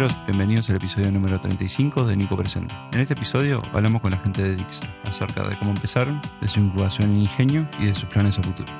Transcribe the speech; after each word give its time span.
Bienvenidos 0.00 0.70
al 0.70 0.76
episodio 0.76 1.12
número 1.12 1.38
35 1.38 2.04
de 2.04 2.16
Nico 2.16 2.34
Presente. 2.34 2.74
En 2.90 3.00
este 3.00 3.12
episodio 3.12 3.62
hablamos 3.74 4.00
con 4.00 4.10
la 4.10 4.16
gente 4.16 4.42
de 4.42 4.56
Dijkstra 4.56 4.90
acerca 5.04 5.46
de 5.46 5.58
cómo 5.58 5.72
empezaron, 5.72 6.22
de 6.40 6.48
su 6.48 6.60
incubación 6.60 7.10
en 7.10 7.20
ingenio 7.20 7.68
y 7.78 7.84
de 7.84 7.94
sus 7.94 8.08
planes 8.08 8.38
a 8.38 8.42
futuro. 8.42 8.72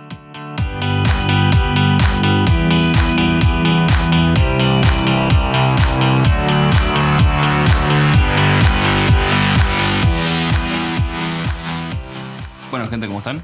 Bueno, 12.70 12.86
gente, 12.88 13.06
¿cómo 13.06 13.18
están? 13.18 13.42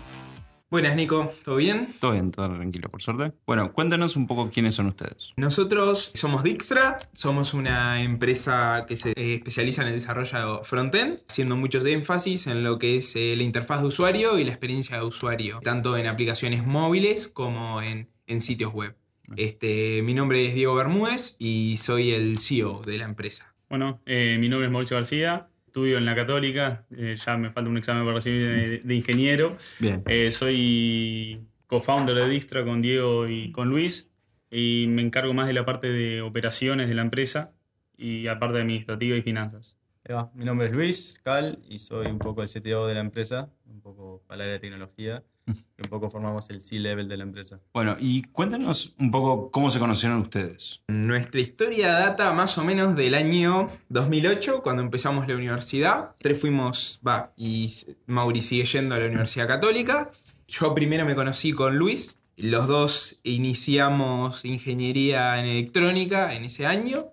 Buenas, 0.69 0.97
Nico, 0.97 1.31
¿todo 1.45 1.57
bien? 1.57 1.95
Todo 2.01 2.11
bien, 2.11 2.33
todo 2.33 2.53
tranquilo, 2.53 2.89
por 2.89 3.01
suerte. 3.01 3.33
Bueno, 3.47 3.73
cuéntanos 3.73 4.17
un 4.17 4.27
poco 4.27 4.51
quiénes 4.51 4.75
son 4.75 4.87
ustedes. 4.87 5.33
Nosotros 5.37 6.11
somos 6.17 6.43
Dijkstra, 6.43 6.97
somos 7.13 7.55
una 7.55 8.03
empresa 8.03 8.85
que 8.89 8.97
se 8.97 9.11
eh, 9.11 9.35
especializa 9.37 9.83
en 9.83 9.89
el 9.89 9.95
desarrollo 9.95 10.65
frontend, 10.65 11.21
haciendo 11.29 11.55
muchos 11.55 11.87
énfasis 11.87 12.49
en 12.49 12.65
lo 12.65 12.81
que 12.81 12.97
es 12.97 13.15
eh, 13.15 13.37
la 13.37 13.45
interfaz 13.45 13.81
de 13.81 13.87
usuario 13.87 14.41
y 14.41 14.45
la 14.45 14.51
experiencia 14.51 14.97
de 14.97 15.05
usuario, 15.05 15.61
tanto 15.63 15.97
en 15.97 16.09
aplicaciones 16.09 16.67
móviles 16.67 17.29
como 17.29 17.81
en, 17.81 18.09
en 18.27 18.41
sitios 18.41 18.75
web. 18.75 18.97
Este, 19.37 20.03
mi 20.03 20.15
nombre 20.15 20.45
es 20.47 20.55
Diego 20.55 20.75
Bermúdez 20.75 21.37
y 21.39 21.77
soy 21.77 22.11
el 22.11 22.39
CEO 22.39 22.83
de 22.85 22.99
la 22.99 23.05
empresa. 23.05 23.55
Bueno, 23.69 24.01
eh, 24.07 24.37
mi 24.41 24.49
nombre 24.49 24.67
es 24.67 24.73
Mauricio 24.73 24.97
García, 24.97 25.49
estudio 25.77 25.99
en 25.99 26.07
la 26.07 26.15
Católica, 26.15 26.87
eh, 26.91 27.17
ya 27.23 27.37
me 27.37 27.51
falta 27.51 27.69
un 27.69 27.77
examen 27.77 28.03
para 28.03 28.15
recibir 28.15 28.49
de, 28.49 28.79
de 28.79 28.95
ingeniero. 28.95 29.59
Bien. 29.79 30.03
Eh, 30.07 30.31
soy 30.31 31.47
co-founder 31.67 32.17
de 32.17 32.31
Distra 32.31 32.65
con 32.65 32.81
Diego 32.81 33.29
y 33.29 33.53
con 33.53 33.69
Luis 33.69 34.11
y 34.51 34.87
me 34.89 35.03
encargo 35.03 35.35
más 35.35 35.47
de 35.47 35.53
la 35.53 35.67
parte 35.67 35.89
de 35.89 36.23
operaciones 36.23 36.89
de 36.89 36.95
la 36.95 37.03
empresa 37.03 37.53
y 37.95 38.27
aparte 38.27 38.59
administrativa 38.59 39.19
y 39.19 39.21
finanzas. 39.23 39.77
Ahí 40.05 40.15
va. 40.15 40.31
Mi 40.35 40.47
nombre 40.47 40.69
es 40.69 40.73
Luis 40.73 41.21
Cal 41.23 41.59
y 41.69 41.79
soy 41.79 42.07
un 42.07 42.21
poco 42.21 42.43
el 42.43 42.49
CTO 42.49 42.87
de 42.87 42.95
la 42.95 43.01
empresa, 43.01 43.51
un 43.67 43.83
poco 43.83 44.23
para 44.27 44.37
el 44.37 44.41
área 44.43 44.53
de 44.55 44.61
tecnología 44.61 45.25
un 45.47 45.91
poco 45.91 46.11
formamos 46.11 46.51
el 46.51 46.61
C-level 46.61 47.09
de 47.09 47.17
la 47.17 47.23
empresa. 47.23 47.61
Bueno, 47.73 47.97
y 47.99 48.23
cuéntanos 48.23 48.95
un 48.99 49.11
poco 49.11 49.51
cómo 49.51 49.71
se 49.71 49.79
conocieron 49.79 50.21
ustedes. 50.21 50.83
Nuestra 50.89 51.41
historia 51.41 51.93
data 51.93 52.33
más 52.33 52.59
o 52.59 52.65
menos 52.65 52.97
del 52.97 53.15
año 53.15 53.69
2008, 53.89 54.63
cuando 54.63 54.83
empezamos 54.83 55.29
la 55.29 55.35
universidad. 55.35 56.11
Tres 56.19 56.41
fuimos, 56.41 57.01
va, 57.07 57.33
y 57.37 57.75
Mauri 58.07 58.43
sigue 58.43 58.65
yendo 58.65 58.95
a 58.95 58.99
la 58.99 59.07
Universidad 59.07 59.47
Católica. 59.47 60.11
Yo 60.49 60.75
primero 60.75 61.05
me 61.05 61.15
conocí 61.15 61.53
con 61.53 61.77
Luis. 61.77 62.21
Los 62.37 62.67
dos 62.67 63.21
iniciamos 63.23 64.45
ingeniería 64.45 65.39
en 65.39 65.47
electrónica 65.47 66.35
en 66.35 66.45
ese 66.45 66.67
año. 66.67 67.13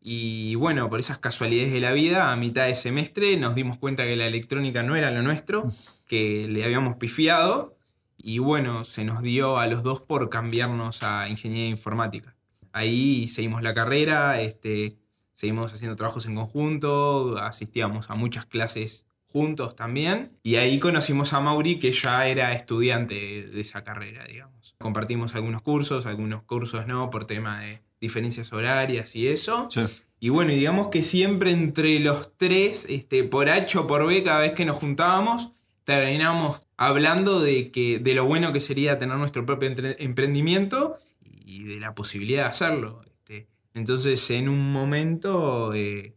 Y 0.00 0.54
bueno, 0.54 0.88
por 0.88 1.00
esas 1.00 1.18
casualidades 1.18 1.72
de 1.72 1.80
la 1.80 1.92
vida, 1.92 2.32
a 2.32 2.36
mitad 2.36 2.66
de 2.66 2.74
semestre 2.74 3.36
nos 3.36 3.54
dimos 3.54 3.78
cuenta 3.78 4.04
que 4.04 4.16
la 4.16 4.26
electrónica 4.26 4.82
no 4.82 4.96
era 4.96 5.10
lo 5.10 5.22
nuestro, 5.22 5.66
que 6.06 6.46
le 6.48 6.64
habíamos 6.64 6.96
pifiado. 6.96 7.76
Y 8.16 8.38
bueno, 8.38 8.84
se 8.84 9.04
nos 9.04 9.22
dio 9.22 9.58
a 9.58 9.66
los 9.66 9.82
dos 9.82 10.00
por 10.00 10.28
cambiarnos 10.28 11.02
a 11.02 11.28
ingeniería 11.28 11.68
informática. 11.68 12.36
Ahí 12.72 13.28
seguimos 13.28 13.62
la 13.62 13.74
carrera, 13.74 14.40
este, 14.40 14.98
seguimos 15.32 15.72
haciendo 15.72 15.96
trabajos 15.96 16.26
en 16.26 16.34
conjunto, 16.34 17.38
asistíamos 17.38 18.10
a 18.10 18.14
muchas 18.14 18.46
clases 18.46 19.06
juntos 19.26 19.76
también. 19.76 20.38
Y 20.42 20.56
ahí 20.56 20.78
conocimos 20.78 21.32
a 21.32 21.40
Mauri, 21.40 21.78
que 21.78 21.92
ya 21.92 22.26
era 22.26 22.52
estudiante 22.52 23.14
de 23.14 23.60
esa 23.60 23.84
carrera, 23.84 24.24
digamos. 24.26 24.74
Compartimos 24.78 25.34
algunos 25.34 25.62
cursos, 25.62 26.06
algunos 26.06 26.42
cursos 26.42 26.86
no, 26.86 27.10
por 27.10 27.26
tema 27.26 27.60
de 27.60 27.82
diferencias 28.00 28.52
horarias 28.52 29.14
y 29.16 29.28
eso. 29.28 29.66
Sí. 29.70 29.80
Y 30.20 30.30
bueno, 30.30 30.50
y 30.52 30.56
digamos 30.56 30.88
que 30.88 31.02
siempre 31.02 31.52
entre 31.52 32.00
los 32.00 32.36
tres, 32.36 32.86
este, 32.88 33.22
por 33.24 33.48
H 33.48 33.78
o 33.78 33.86
por 33.86 34.06
B, 34.06 34.22
cada 34.22 34.40
vez 34.40 34.52
que 34.52 34.64
nos 34.64 34.76
juntábamos, 34.76 35.50
terminábamos 35.84 36.60
hablando 36.76 37.40
de, 37.40 37.70
que, 37.70 37.98
de 37.98 38.14
lo 38.14 38.24
bueno 38.24 38.52
que 38.52 38.60
sería 38.60 38.98
tener 38.98 39.16
nuestro 39.16 39.46
propio 39.46 39.70
emprendimiento 39.98 40.96
y 41.22 41.64
de 41.64 41.80
la 41.80 41.94
posibilidad 41.94 42.42
de 42.44 42.48
hacerlo. 42.48 43.02
Este, 43.06 43.46
entonces, 43.74 44.30
en 44.32 44.48
un 44.48 44.72
momento, 44.72 45.72
eh, 45.74 46.14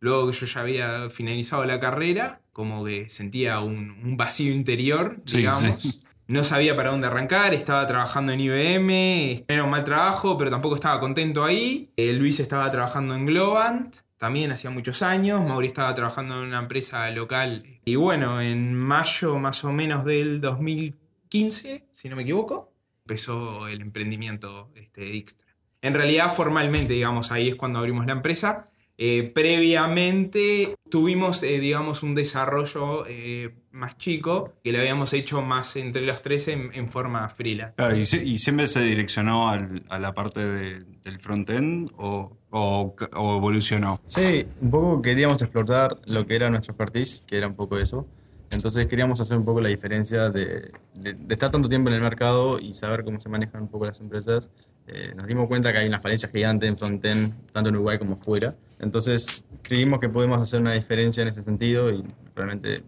luego 0.00 0.26
que 0.26 0.32
yo 0.34 0.46
ya 0.46 0.60
había 0.60 1.10
finalizado 1.10 1.64
la 1.64 1.80
carrera, 1.80 2.40
como 2.52 2.84
que 2.84 3.08
sentía 3.08 3.60
un, 3.60 3.90
un 4.04 4.16
vacío 4.16 4.52
interior, 4.52 5.18
Sí, 5.24 5.38
digamos. 5.38 5.76
sí. 5.80 6.02
No 6.30 6.44
sabía 6.44 6.76
para 6.76 6.92
dónde 6.92 7.08
arrancar, 7.08 7.54
estaba 7.54 7.84
trabajando 7.88 8.30
en 8.30 8.38
IBM, 8.38 9.46
era 9.48 9.64
un 9.64 9.70
mal 9.70 9.82
trabajo, 9.82 10.38
pero 10.38 10.48
tampoco 10.48 10.76
estaba 10.76 11.00
contento 11.00 11.42
ahí. 11.42 11.90
Eh, 11.96 12.12
Luis 12.12 12.38
estaba 12.38 12.70
trabajando 12.70 13.16
en 13.16 13.26
Globant, 13.26 13.96
también 14.16 14.52
hacía 14.52 14.70
muchos 14.70 15.02
años. 15.02 15.44
Mauri 15.44 15.66
estaba 15.66 15.92
trabajando 15.92 16.34
en 16.40 16.46
una 16.46 16.60
empresa 16.60 17.10
local. 17.10 17.64
Y 17.84 17.96
bueno, 17.96 18.40
en 18.40 18.76
mayo 18.76 19.40
más 19.40 19.64
o 19.64 19.72
menos 19.72 20.04
del 20.04 20.40
2015, 20.40 21.88
si 21.90 22.08
no 22.08 22.14
me 22.14 22.22
equivoco, 22.22 22.74
empezó 23.04 23.66
el 23.66 23.80
emprendimiento 23.80 24.70
este, 24.76 25.00
Dijkstra. 25.06 25.48
En 25.82 25.94
realidad, 25.94 26.32
formalmente, 26.32 26.92
digamos, 26.92 27.32
ahí 27.32 27.48
es 27.48 27.56
cuando 27.56 27.80
abrimos 27.80 28.06
la 28.06 28.12
empresa. 28.12 28.69
Eh, 29.02 29.32
previamente 29.34 30.74
tuvimos, 30.90 31.42
eh, 31.42 31.58
digamos, 31.58 32.02
un 32.02 32.14
desarrollo 32.14 33.06
eh, 33.08 33.54
más 33.72 33.96
chico 33.96 34.52
que 34.62 34.72
lo 34.72 34.78
habíamos 34.78 35.14
hecho 35.14 35.40
más 35.40 35.74
entre 35.76 36.02
los 36.02 36.20
tres 36.20 36.48
en, 36.48 36.70
en 36.74 36.86
forma 36.90 37.26
freelance. 37.30 37.74
Claro, 37.76 37.96
y, 37.96 38.04
se- 38.04 38.22
y 38.22 38.36
siempre 38.36 38.66
se 38.66 38.82
direccionó 38.82 39.48
al- 39.48 39.84
a 39.88 39.98
la 39.98 40.12
parte 40.12 40.40
de- 40.44 40.84
del 41.02 41.18
frontend 41.18 41.90
o, 41.96 42.36
o, 42.50 42.92
o 43.16 43.36
evolucionó. 43.38 43.98
Sí, 44.04 44.44
un 44.60 44.70
poco 44.70 45.00
queríamos 45.00 45.40
explotar 45.40 45.96
lo 46.04 46.26
que 46.26 46.34
era 46.34 46.50
nuestro 46.50 46.72
expertise, 46.72 47.24
que 47.26 47.38
era 47.38 47.46
un 47.46 47.54
poco 47.56 47.78
eso. 47.78 48.06
Entonces 48.50 48.86
queríamos 48.86 49.20
hacer 49.20 49.36
un 49.38 49.44
poco 49.44 49.60
la 49.60 49.68
diferencia 49.70 50.28
de, 50.28 50.72
de- 50.96 51.14
de 51.14 51.34
estar 51.34 51.50
tanto 51.50 51.68
tiempo 51.70 51.88
en 51.88 51.94
el 51.94 52.02
mercado 52.02 52.58
y 52.58 52.74
saber 52.74 53.04
cómo 53.04 53.18
se 53.20 53.28
manejan 53.30 53.62
un 53.62 53.68
poco 53.68 53.86
las 53.86 54.00
empresas. 54.00 54.50
Eh, 54.86 55.12
nos 55.14 55.26
dimos 55.26 55.46
cuenta 55.48 55.72
que 55.72 55.78
hay 55.78 55.86
una 55.86 56.00
falencia 56.00 56.28
gigante 56.28 56.66
en 56.66 56.76
frontend, 56.76 57.34
tanto 57.52 57.68
en 57.68 57.76
Uruguay 57.76 57.98
como 57.98 58.16
fuera. 58.16 58.56
Entonces 58.80 59.44
creímos 59.62 60.00
que 60.00 60.08
podemos 60.08 60.40
hacer 60.40 60.60
una 60.60 60.72
diferencia 60.72 61.22
en 61.22 61.28
ese 61.28 61.42
sentido 61.42 61.90
y 61.90 62.04
realmente 62.34 62.82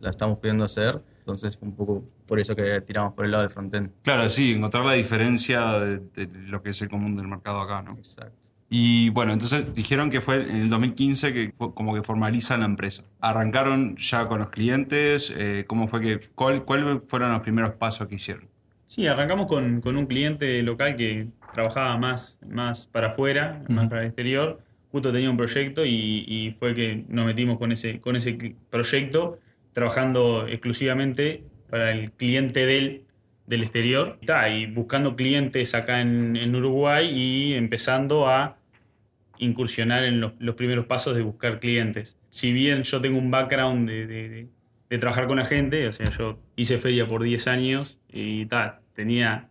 la 0.00 0.10
estamos 0.10 0.38
pudiendo 0.38 0.64
hacer. 0.64 1.02
Entonces 1.18 1.56
fue 1.56 1.68
un 1.68 1.74
poco 1.74 2.04
por 2.26 2.38
eso 2.38 2.54
que 2.54 2.80
tiramos 2.82 3.14
por 3.14 3.24
el 3.24 3.30
lado 3.30 3.42
de 3.42 3.48
frontend. 3.50 3.90
Claro, 4.02 4.28
sí, 4.30 4.52
encontrar 4.52 4.84
la 4.84 4.92
diferencia 4.92 5.78
de, 5.80 5.98
de 6.14 6.28
lo 6.46 6.62
que 6.62 6.70
es 6.70 6.82
el 6.82 6.88
común 6.88 7.14
del 7.14 7.28
mercado 7.28 7.60
acá, 7.60 7.82
¿no? 7.82 7.92
Exacto. 7.92 8.54
Y 8.76 9.10
bueno, 9.10 9.32
entonces 9.32 9.72
dijeron 9.72 10.10
que 10.10 10.20
fue 10.20 10.42
en 10.42 10.56
el 10.56 10.68
2015 10.68 11.32
que 11.32 11.52
fue 11.56 11.72
como 11.74 11.94
que 11.94 12.02
formalizan 12.02 12.60
la 12.60 12.66
empresa. 12.66 13.04
¿Arrancaron 13.20 13.96
ya 13.96 14.26
con 14.26 14.40
los 14.40 14.50
clientes? 14.50 15.32
Eh, 15.36 15.64
¿Cómo 15.66 15.86
fue 15.86 16.00
que, 16.00 16.20
cuál, 16.34 16.64
cuáles 16.64 17.02
fueron 17.06 17.30
los 17.30 17.40
primeros 17.40 17.74
pasos 17.74 18.08
que 18.08 18.16
hicieron? 18.16 18.48
Sí, 18.94 19.08
arrancamos 19.08 19.48
con, 19.48 19.80
con 19.80 19.96
un 19.96 20.06
cliente 20.06 20.62
local 20.62 20.94
que 20.94 21.26
trabajaba 21.52 21.96
más, 21.96 22.38
más 22.48 22.86
para 22.86 23.08
afuera, 23.08 23.64
más 23.68 23.88
para 23.88 24.02
el 24.02 24.06
exterior. 24.06 24.60
Justo 24.92 25.12
tenía 25.12 25.28
un 25.30 25.36
proyecto 25.36 25.84
y, 25.84 26.24
y 26.28 26.52
fue 26.52 26.74
que 26.74 27.04
nos 27.08 27.26
metimos 27.26 27.58
con 27.58 27.72
ese, 27.72 27.98
con 27.98 28.14
ese 28.14 28.54
proyecto, 28.70 29.40
trabajando 29.72 30.46
exclusivamente 30.46 31.42
para 31.70 31.90
el 31.90 32.12
cliente 32.12 32.66
del, 32.66 33.02
del 33.48 33.62
exterior. 33.62 34.16
Y, 34.20 34.26
ta, 34.26 34.48
y 34.48 34.66
buscando 34.66 35.16
clientes 35.16 35.74
acá 35.74 36.00
en, 36.00 36.36
en 36.36 36.54
Uruguay 36.54 37.10
y 37.12 37.54
empezando 37.54 38.28
a 38.28 38.58
incursionar 39.38 40.04
en 40.04 40.20
los, 40.20 40.34
los 40.38 40.54
primeros 40.54 40.86
pasos 40.86 41.16
de 41.16 41.22
buscar 41.22 41.58
clientes. 41.58 42.16
Si 42.28 42.52
bien 42.52 42.84
yo 42.84 43.00
tengo 43.00 43.18
un 43.18 43.32
background 43.32 43.88
de, 43.88 44.06
de- 44.06 44.28
de- 44.28 44.48
de 44.90 44.98
trabajar 44.98 45.26
con 45.26 45.38
la 45.38 45.44
gente, 45.46 45.88
o 45.88 45.92
sea, 45.92 46.06
yo 46.16 46.38
hice 46.54 46.78
feria 46.78 47.08
por 47.08 47.24
10 47.24 47.48
años 47.48 47.98
y 48.12 48.46
tal, 48.46 48.78
tenía 48.94 49.44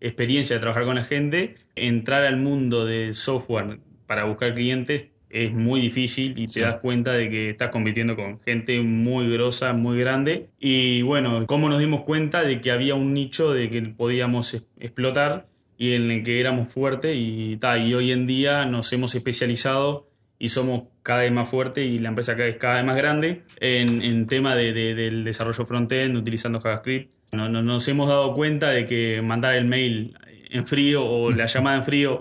experiencia 0.00 0.56
de 0.56 0.60
trabajar 0.60 0.84
con 0.84 0.96
la 0.96 1.04
gente, 1.04 1.56
entrar 1.76 2.24
al 2.24 2.36
mundo 2.38 2.84
del 2.86 3.14
software 3.14 3.78
para 4.06 4.24
buscar 4.24 4.54
clientes 4.54 5.10
es 5.28 5.52
muy 5.54 5.80
difícil 5.80 6.36
y 6.38 6.48
Sí. 6.48 6.54
te 6.60 6.66
das 6.66 6.78
cuenta 6.78 7.12
de 7.12 7.30
que 7.30 7.50
estás 7.50 7.68
compitiendo 7.70 8.16
con 8.16 8.40
gente 8.40 8.80
muy 8.80 9.30
grosa, 9.30 9.72
muy 9.72 9.98
grande. 10.00 10.48
Y 10.58 11.02
bueno, 11.02 11.44
cómo 11.46 11.68
nos 11.68 11.78
dimos 11.78 12.00
cuenta 12.00 12.42
de 12.42 12.60
que 12.60 12.72
había 12.72 12.96
un 12.96 13.14
nicho 13.14 13.52
de 13.52 13.70
que 13.70 13.80
podíamos 13.82 14.66
explotar 14.80 15.46
y 15.78 15.92
en 15.92 16.10
el 16.10 16.22
que 16.24 16.40
éramos 16.40 16.72
fuertes 16.72 17.14
y, 17.16 17.56
ta, 17.58 17.78
y 17.78 17.94
hoy 17.94 18.10
en 18.10 18.26
día 18.26 18.64
nos 18.66 18.92
hemos 18.92 19.14
especializado 19.14 20.08
y 20.38 20.48
somos 20.48 20.84
cada 21.02 21.20
vez 21.20 21.30
más 21.32 21.48
fuertes 21.48 21.86
y 21.86 21.98
la 22.00 22.08
empresa 22.08 22.32
cada 22.34 22.46
vez, 22.46 22.56
cada 22.56 22.74
vez 22.76 22.84
más 22.84 22.96
grande 22.96 23.42
en, 23.60 24.02
en 24.02 24.26
tema 24.26 24.56
de- 24.56 24.72
de- 24.72 24.94
del 24.96 25.22
desarrollo 25.22 25.64
frontend 25.64 26.16
utilizando 26.16 26.60
JavaScript. 26.60 27.12
No- 27.32 27.48
no- 27.48 27.62
nos 27.62 27.86
hemos 27.88 28.08
dado 28.08 28.34
cuenta 28.34 28.70
de 28.70 28.86
que 28.86 29.22
mandar 29.22 29.54
el 29.54 29.64
mail 29.64 30.16
en 30.50 30.66
frío 30.66 31.04
o 31.04 31.30
la 31.30 31.46
llamada 31.46 31.76
en 31.76 31.84
frío 31.84 32.20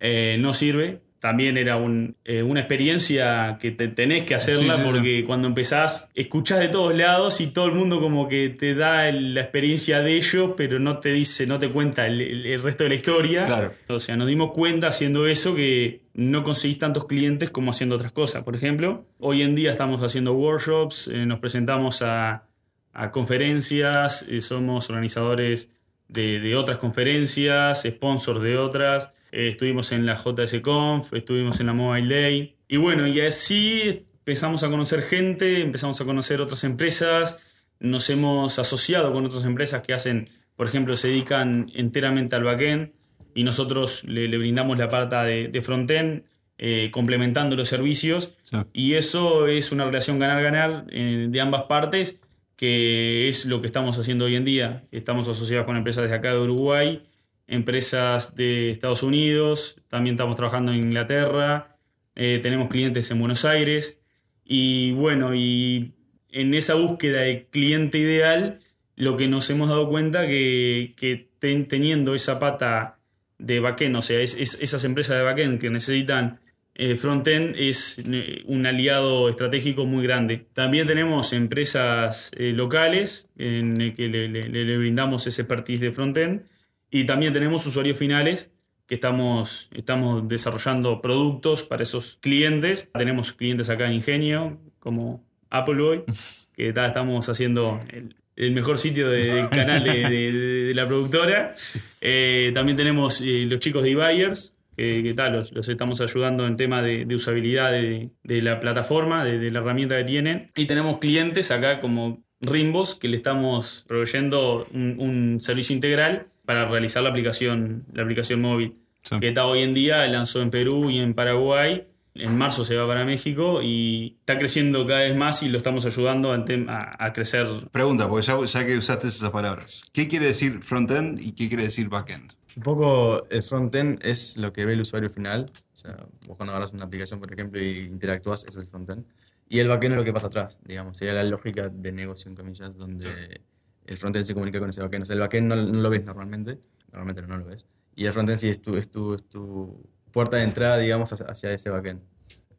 eh, 0.00 0.36
no 0.40 0.54
sirve 0.54 1.00
también 1.18 1.58
era 1.58 1.76
un, 1.76 2.16
eh, 2.24 2.42
una 2.42 2.60
experiencia 2.60 3.58
que 3.60 3.70
te 3.72 3.88
tenés 3.88 4.24
que 4.24 4.34
hacerla 4.34 4.72
Sí, 4.72 4.80
sí, 4.82 4.88
porque 4.90 5.24
cuando 5.26 5.48
empezás 5.48 6.10
escuchás 6.14 6.60
de 6.60 6.68
todos 6.68 6.96
lados 6.96 7.42
y 7.42 7.48
todo 7.48 7.66
el 7.66 7.72
mundo 7.72 8.00
como 8.00 8.26
que 8.26 8.48
te 8.48 8.74
da 8.74 9.06
el- 9.06 9.34
la 9.34 9.42
experiencia 9.42 10.00
de 10.00 10.16
ello, 10.16 10.56
pero 10.56 10.78
no 10.78 10.96
te 10.98 11.10
dice, 11.12 11.46
no 11.46 11.58
te 11.58 11.68
cuenta 11.68 12.06
el, 12.06 12.22
el- 12.22 12.46
el 12.46 12.62
resto 12.62 12.84
de 12.84 12.88
la 12.88 12.94
historia. 12.94 13.44
Claro. 13.44 13.74
O 13.88 14.00
sea, 14.00 14.16
nos 14.16 14.28
dimos 14.28 14.52
cuenta 14.52 14.88
haciendo 14.88 15.26
eso 15.26 15.54
que 15.54 16.00
no 16.14 16.42
conseguís 16.42 16.78
tantos 16.78 17.04
clientes 17.06 17.50
como 17.50 17.70
haciendo 17.70 17.96
otras 17.96 18.12
cosas. 18.12 18.42
Por 18.42 18.56
ejemplo, 18.56 19.04
hoy 19.18 19.42
en 19.42 19.54
día 19.54 19.72
estamos 19.72 20.00
haciendo 20.00 20.32
workshops, 20.32 21.08
eh, 21.08 21.26
nos 21.26 21.38
presentamos 21.40 22.00
a, 22.00 22.44
a 22.92 23.10
conferencias, 23.10 24.26
eh, 24.28 24.40
somos 24.40 24.90
organizadores 24.90 25.70
de, 26.08 26.40
de 26.40 26.56
otras 26.56 26.78
conferencias, 26.78 27.82
sponsors 27.82 28.42
de 28.42 28.58
otras. 28.58 29.10
Eh, 29.32 29.50
estuvimos 29.50 29.92
en 29.92 30.06
la 30.06 30.16
JS 30.16 30.60
Conf, 30.60 31.12
estuvimos 31.14 31.60
en 31.60 31.66
la 31.66 31.72
Mobile 31.72 32.14
Day. 32.14 32.56
Y 32.68 32.76
bueno, 32.76 33.06
y 33.06 33.20
así 33.20 34.04
empezamos 34.18 34.62
a 34.62 34.70
conocer 34.70 35.02
gente, 35.02 35.60
empezamos 35.60 36.00
a 36.00 36.04
conocer 36.04 36.40
otras 36.40 36.64
empresas, 36.64 37.40
nos 37.78 38.10
hemos 38.10 38.58
asociado 38.58 39.12
con 39.12 39.24
otras 39.24 39.44
empresas 39.44 39.82
que 39.82 39.94
hacen, 39.94 40.28
por 40.54 40.68
ejemplo, 40.68 40.96
se 40.96 41.08
dedican 41.08 41.70
enteramente 41.74 42.36
al 42.36 42.44
backend 42.44 42.92
y 43.34 43.44
nosotros 43.44 44.04
le, 44.04 44.28
le 44.28 44.38
brindamos 44.38 44.76
la 44.78 44.88
parte 44.88 45.16
de, 45.16 45.48
de 45.48 45.62
frontend, 45.62 46.24
eh, 46.58 46.90
complementando 46.92 47.56
los 47.56 47.68
servicios. 47.68 48.34
Sí. 48.44 48.56
Y 48.72 48.94
eso 48.94 49.46
es 49.46 49.72
una 49.72 49.84
relación 49.84 50.18
ganar-ganar 50.18 50.84
eh, 50.90 51.28
de 51.30 51.40
ambas 51.40 51.62
partes, 51.64 52.18
que 52.60 53.30
es 53.30 53.46
lo 53.46 53.62
que 53.62 53.68
estamos 53.68 53.98
haciendo 53.98 54.26
hoy 54.26 54.36
en 54.36 54.44
día. 54.44 54.84
Estamos 54.92 55.26
asociados 55.30 55.64
con 55.64 55.78
empresas 55.78 56.06
de 56.10 56.14
acá 56.14 56.34
de 56.34 56.40
Uruguay, 56.40 57.02
empresas 57.48 58.36
de 58.36 58.68
Estados 58.68 59.02
Unidos, 59.02 59.80
también 59.88 60.16
estamos 60.16 60.36
trabajando 60.36 60.70
en 60.70 60.80
Inglaterra, 60.80 61.78
eh, 62.14 62.38
tenemos 62.42 62.68
clientes 62.68 63.10
en 63.10 63.18
Buenos 63.18 63.46
Aires. 63.46 63.98
Y 64.44 64.92
bueno, 64.92 65.34
y 65.34 65.94
en 66.28 66.52
esa 66.52 66.74
búsqueda 66.74 67.22
de 67.22 67.46
cliente 67.46 67.96
ideal, 67.96 68.60
lo 68.94 69.16
que 69.16 69.26
nos 69.26 69.48
hemos 69.48 69.70
dado 69.70 69.88
cuenta 69.88 70.26
que, 70.26 70.92
que 70.98 71.30
ten- 71.38 71.66
teniendo 71.66 72.14
esa 72.14 72.38
pata 72.40 72.98
de 73.38 73.58
backend, 73.60 73.96
o 73.96 74.02
sea, 74.02 74.20
es- 74.20 74.38
esas 74.38 74.84
empresas 74.84 75.16
de 75.16 75.22
backend 75.22 75.58
que 75.58 75.70
necesitan 75.70 76.40
eh, 76.74 76.96
frontend 76.96 77.54
es 77.58 78.02
eh, 78.10 78.42
un 78.46 78.64
aliado 78.66 79.28
estratégico 79.28 79.84
muy 79.86 80.02
grande. 80.04 80.46
También 80.54 80.86
tenemos 80.86 81.32
empresas 81.32 82.30
eh, 82.36 82.52
locales 82.52 83.28
en 83.36 83.80
el 83.80 83.94
que 83.94 84.08
le, 84.08 84.28
le- 84.28 84.42
le- 84.42 84.64
le 84.64 84.78
brindamos 84.78 85.26
ese 85.26 85.42
expertise 85.42 85.80
de 85.80 85.92
frontend 85.92 86.42
y 86.90 87.04
también 87.04 87.32
tenemos 87.32 87.66
usuarios 87.66 87.98
finales 87.98 88.48
que 88.86 88.94
estamos, 88.96 89.68
estamos 89.74 90.26
desarrollando 90.28 91.00
productos 91.00 91.62
para 91.62 91.82
esos 91.82 92.18
clientes. 92.20 92.88
Tenemos 92.92 93.32
clientes 93.32 93.70
acá 93.70 93.86
en 93.86 93.92
Ingenio, 93.92 94.58
como 94.80 95.24
Appleboy, 95.50 96.04
que 96.56 96.72
ta- 96.72 96.86
estamos 96.86 97.28
haciendo 97.28 97.78
el, 97.92 98.14
el 98.36 98.50
mejor 98.52 98.78
sitio 98.78 99.08
de, 99.10 99.24
de 99.34 99.48
canal 99.50 99.84
de, 99.84 100.08
de- 100.08 100.32
de 100.32 100.74
la 100.74 100.88
productora. 100.88 101.54
Eh, 102.00 102.50
también 102.54 102.76
tenemos 102.76 103.20
los 103.20 103.60
chicos 103.60 103.82
de 103.84 103.90
eBuyers, 103.90 104.56
que, 104.76 105.02
que 105.02 105.14
tal, 105.14 105.32
los, 105.32 105.52
los 105.52 105.68
estamos 105.68 106.00
ayudando 106.00 106.46
en 106.46 106.56
tema 106.56 106.82
de, 106.82 107.04
de 107.04 107.14
usabilidad 107.14 107.72
de, 107.72 108.10
de 108.22 108.42
la 108.42 108.60
plataforma, 108.60 109.24
de, 109.24 109.38
de 109.38 109.50
la 109.50 109.60
herramienta 109.60 109.96
que 109.98 110.04
tienen. 110.04 110.50
Y 110.56 110.66
tenemos 110.66 110.98
clientes 110.98 111.50
acá 111.50 111.80
como 111.80 112.22
Rimbos, 112.40 112.94
que 112.94 113.08
le 113.08 113.16
estamos 113.18 113.84
proveyendo 113.86 114.66
un, 114.72 114.96
un 114.98 115.40
servicio 115.40 115.74
integral 115.74 116.28
para 116.46 116.66
realizar 116.68 117.02
la 117.02 117.10
aplicación, 117.10 117.84
la 117.92 118.02
aplicación 118.02 118.40
móvil. 118.40 118.74
Sí. 119.02 119.18
Que 119.20 119.28
está 119.28 119.46
hoy 119.46 119.60
en 119.62 119.74
día, 119.74 120.06
lanzó 120.06 120.42
en 120.42 120.50
Perú 120.50 120.90
y 120.90 120.98
en 120.98 121.14
Paraguay. 121.14 121.86
En 122.12 122.36
marzo 122.36 122.64
se 122.64 122.76
va 122.76 122.84
para 122.84 123.04
México 123.04 123.62
y 123.62 124.16
está 124.18 124.36
creciendo 124.36 124.84
cada 124.84 125.02
vez 125.02 125.16
más 125.16 125.42
y 125.44 125.48
lo 125.48 125.58
estamos 125.58 125.86
ayudando 125.86 126.32
a, 126.32 126.44
tem- 126.44 126.68
a- 126.68 126.96
a 126.98 127.12
crecer. 127.12 127.46
Pregunta, 127.70 128.08
porque 128.08 128.26
ya, 128.26 128.36
ya 128.44 128.66
que 128.66 128.76
usaste 128.76 129.06
esas 129.08 129.30
palabras. 129.30 129.80
¿Qué 129.92 130.08
quiere 130.08 130.26
decir 130.26 130.60
frontend 130.60 131.20
y 131.20 131.32
qué 131.32 131.46
quiere 131.48 131.62
decir 131.62 131.88
backend? 131.88 132.32
Un 132.56 132.62
poco 132.62 133.28
el 133.30 133.42
frontend 133.42 134.04
es 134.04 134.36
lo 134.36 134.52
que 134.52 134.64
ve 134.64 134.72
el 134.72 134.80
usuario 134.80 135.08
final. 135.08 135.46
O 135.72 135.76
sea, 135.76 136.06
vos 136.26 136.36
cuando 136.36 136.52
agarras 136.52 136.72
una 136.72 136.84
aplicación, 136.84 137.20
por 137.20 137.32
ejemplo, 137.32 137.60
y 137.60 137.86
interactúas, 137.86 138.44
ese 138.44 138.58
es 138.58 138.64
el 138.64 138.66
frontend. 138.66 139.04
Y 139.48 139.58
el 139.58 139.68
backend 139.68 139.94
es 139.94 139.98
lo 139.98 140.04
que 140.04 140.12
pasa 140.12 140.28
atrás, 140.28 140.60
digamos. 140.64 140.96
Sería 140.96 141.14
la 141.14 141.24
lógica 141.24 141.68
de 141.68 141.92
negocio, 141.92 142.28
en 142.28 142.36
comillas, 142.36 142.76
donde 142.76 143.40
el 143.86 143.96
frontend 143.96 144.24
se 144.24 144.34
comunica 144.34 144.60
con 144.60 144.70
ese 144.70 144.82
backend. 144.82 145.02
O 145.02 145.04
sea, 145.04 145.14
el 145.14 145.20
backend 145.20 145.48
no, 145.48 145.56
no 145.56 145.80
lo 145.80 145.90
ves 145.90 146.04
normalmente. 146.04 146.58
Normalmente 146.92 147.22
no 147.22 147.36
lo 147.36 147.44
ves. 147.46 147.66
Y 147.96 148.06
el 148.06 148.12
frontend 148.12 148.38
sí 148.38 148.48
es 148.48 148.62
tu, 148.62 148.76
es 148.76 148.90
tu, 148.90 149.14
es 149.14 149.24
tu 149.24 149.88
puerta 150.12 150.36
de 150.36 150.44
entrada, 150.44 150.78
digamos, 150.78 151.12
hacia 151.12 151.52
ese 151.52 151.70
backend. 151.70 152.00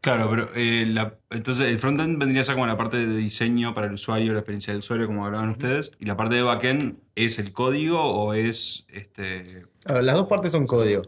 Claro, 0.02 0.28
pero 0.32 0.50
eh, 0.56 0.88
la- 0.88 1.20
entonces 1.30 1.68
el 1.70 1.78
frontend 1.78 2.18
vendría 2.18 2.42
a 2.42 2.46
ser 2.46 2.56
como 2.56 2.66
la 2.66 2.76
parte 2.76 2.98
de 2.98 3.16
diseño 3.16 3.76
para 3.76 3.86
el 3.86 3.94
usuario, 3.94 4.34
la 4.34 4.40
experiencia 4.40 4.74
del 4.74 4.80
usuario, 4.80 5.06
como 5.06 5.26
hablaban 5.28 5.50
ustedes. 5.52 5.92
Y 6.00 6.06
la 6.06 6.18
parte 6.18 6.36
de 6.36 6.42
backend, 6.42 6.98
¿es 7.16 7.38
el 7.38 7.54
código 7.54 8.02
o 8.04 8.34
es 8.34 8.84
este. 8.88 9.68
Claro, 9.84 10.02
las 10.02 10.16
dos 10.16 10.28
partes 10.28 10.52
son 10.52 10.66
código. 10.66 11.04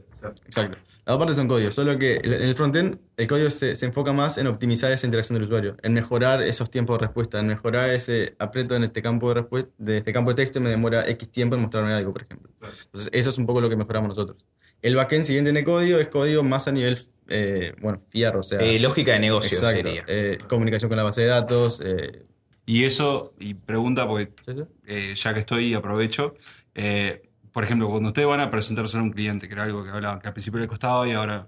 Exacto. 0.45 0.77
Las 1.05 1.15
dos 1.15 1.17
partes 1.17 1.35
son 1.35 1.47
código, 1.47 1.69
solo 1.71 1.97
que 1.97 2.17
el- 2.17 2.33
en 2.33 2.43
el 2.43 2.55
frontend 2.55 2.99
el 3.17 3.27
código 3.27 3.49
se, 3.49 3.75
se 3.75 3.85
enfoca 3.87 4.13
más 4.13 4.37
en 4.37 4.45
optimizar 4.47 4.91
esa 4.91 5.05
interacción 5.07 5.35
del 5.37 5.45
usuario, 5.45 5.75
en 5.81 5.93
mejorar 5.93 6.43
esos 6.43 6.69
tiempos 6.69 6.97
de 6.99 7.07
respuesta, 7.07 7.39
en 7.39 7.47
mejorar 7.47 7.89
ese 7.89 8.35
aprieto 8.39 8.75
en 8.75 8.83
este 8.85 9.01
campo 9.01 9.27
de 9.29 9.33
respuesta, 9.41 9.69
de 9.79 9.97
este 9.97 10.13
campo 10.13 10.29
de 10.31 10.35
texto 10.35 10.59
y 10.59 10.61
me 10.61 10.69
demora 10.69 11.03
X 11.09 11.29
tiempo 11.29 11.55
en 11.55 11.61
mostrarme 11.63 11.91
algo, 11.93 12.13
por 12.13 12.21
ejemplo. 12.21 12.49
Entonces, 12.85 13.09
eso 13.11 13.31
es 13.31 13.37
un 13.39 13.45
poco 13.47 13.59
lo 13.59 13.69
que 13.69 13.75
mejoramos 13.75 14.09
nosotros. 14.09 14.37
El 14.81 14.95
backend, 14.95 15.25
si 15.25 15.33
bien 15.33 15.43
tiene 15.45 15.63
código, 15.63 15.97
es 15.97 16.07
código 16.07 16.43
más 16.43 16.67
a 16.67 16.71
nivel, 16.71 16.97
eh, 17.27 17.73
bueno, 17.81 17.99
fierro, 18.09 18.39
o 18.39 18.43
sea, 18.43 18.59
Eh, 18.61 18.79
lógica 18.79 19.13
de 19.13 19.19
negocio 19.19 19.57
exacto, 19.57 19.75
sería. 19.77 20.03
eh, 20.07 20.37
comunicación 20.47 20.89
con 20.89 20.97
la 20.97 21.03
base 21.03 21.21
de 21.21 21.27
datos. 21.27 21.81
eh, 21.83 22.25
Y 22.65 22.83
eso, 22.85 23.33
y 23.39 23.53
pregunta, 23.55 24.07
porque 24.07 24.31
¿sí, 24.41 24.51
sí? 24.55 24.61
eh, 24.87 25.13
ya 25.15 25.33
que 25.33 25.41
estoy, 25.41 25.73
aprovecho. 25.73 26.35
eh, 26.75 27.23
por 27.51 27.63
ejemplo, 27.63 27.87
cuando 27.89 28.09
ustedes 28.09 28.27
van 28.27 28.39
a 28.39 28.49
presentarse 28.49 28.97
a 28.97 29.01
un 29.01 29.11
cliente, 29.11 29.47
que 29.47 29.53
era 29.53 29.63
algo 29.63 29.83
que 29.83 29.91
hablaban, 29.91 30.19
que 30.19 30.27
al 30.27 30.33
principio 30.33 30.59
les 30.59 30.67
costaba 30.67 31.07
y 31.07 31.11
ahora 31.11 31.47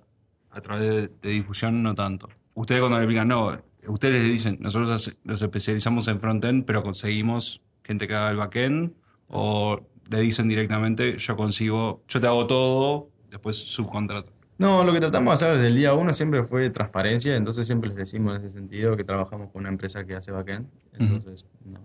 a 0.52 0.62
través 0.62 0.82
de, 0.84 1.08
de 1.08 1.30
difusión 1.30 1.82
no 1.82 1.96
tanto. 1.96 2.30
Ustedes 2.54 2.80
cuando 2.82 2.98
le 3.00 3.04
explican, 3.06 3.28
no, 3.28 3.58
ustedes 3.88 4.22
les 4.24 4.32
dicen, 4.32 4.58
nosotros 4.60 4.92
hace- 4.92 5.18
nos 5.24 5.42
especializamos 5.42 6.08
en 6.08 6.20
frontend, 6.22 6.64
pero 6.66 6.84
conseguimos 6.84 7.62
gente 7.84 8.08
que 8.08 8.14
haga 8.14 8.30
el 8.30 8.38
backend, 8.38 8.94
o 9.28 9.82
le 10.10 10.20
dicen 10.20 10.48
directamente, 10.48 11.18
yo 11.18 11.36
consigo, 11.36 12.04
yo 12.08 12.20
te 12.22 12.28
hago 12.28 12.46
todo, 12.46 13.10
después 13.32 13.58
subcontrato. 13.58 14.32
No, 14.58 14.84
lo 14.86 14.94
que 14.94 15.00
tratamos 15.00 15.28
de 15.32 15.34
hacer 15.46 15.58
desde 15.58 15.68
el 15.70 15.76
día 15.76 15.94
uno 15.94 16.14
siempre 16.14 16.44
fue 16.44 16.70
transparencia, 16.70 17.36
entonces 17.36 17.68
siempre 17.68 17.90
les 17.90 17.98
decimos 17.98 18.36
en 18.38 18.42
ese 18.46 18.54
sentido 18.54 18.96
que 18.96 19.04
trabajamos 19.04 19.52
con 19.52 19.62
una 19.62 19.70
empresa 19.70 20.06
que 20.06 20.16
hace 20.16 20.32
backend, 20.32 20.68
entonces 20.94 21.46
no, 21.66 21.80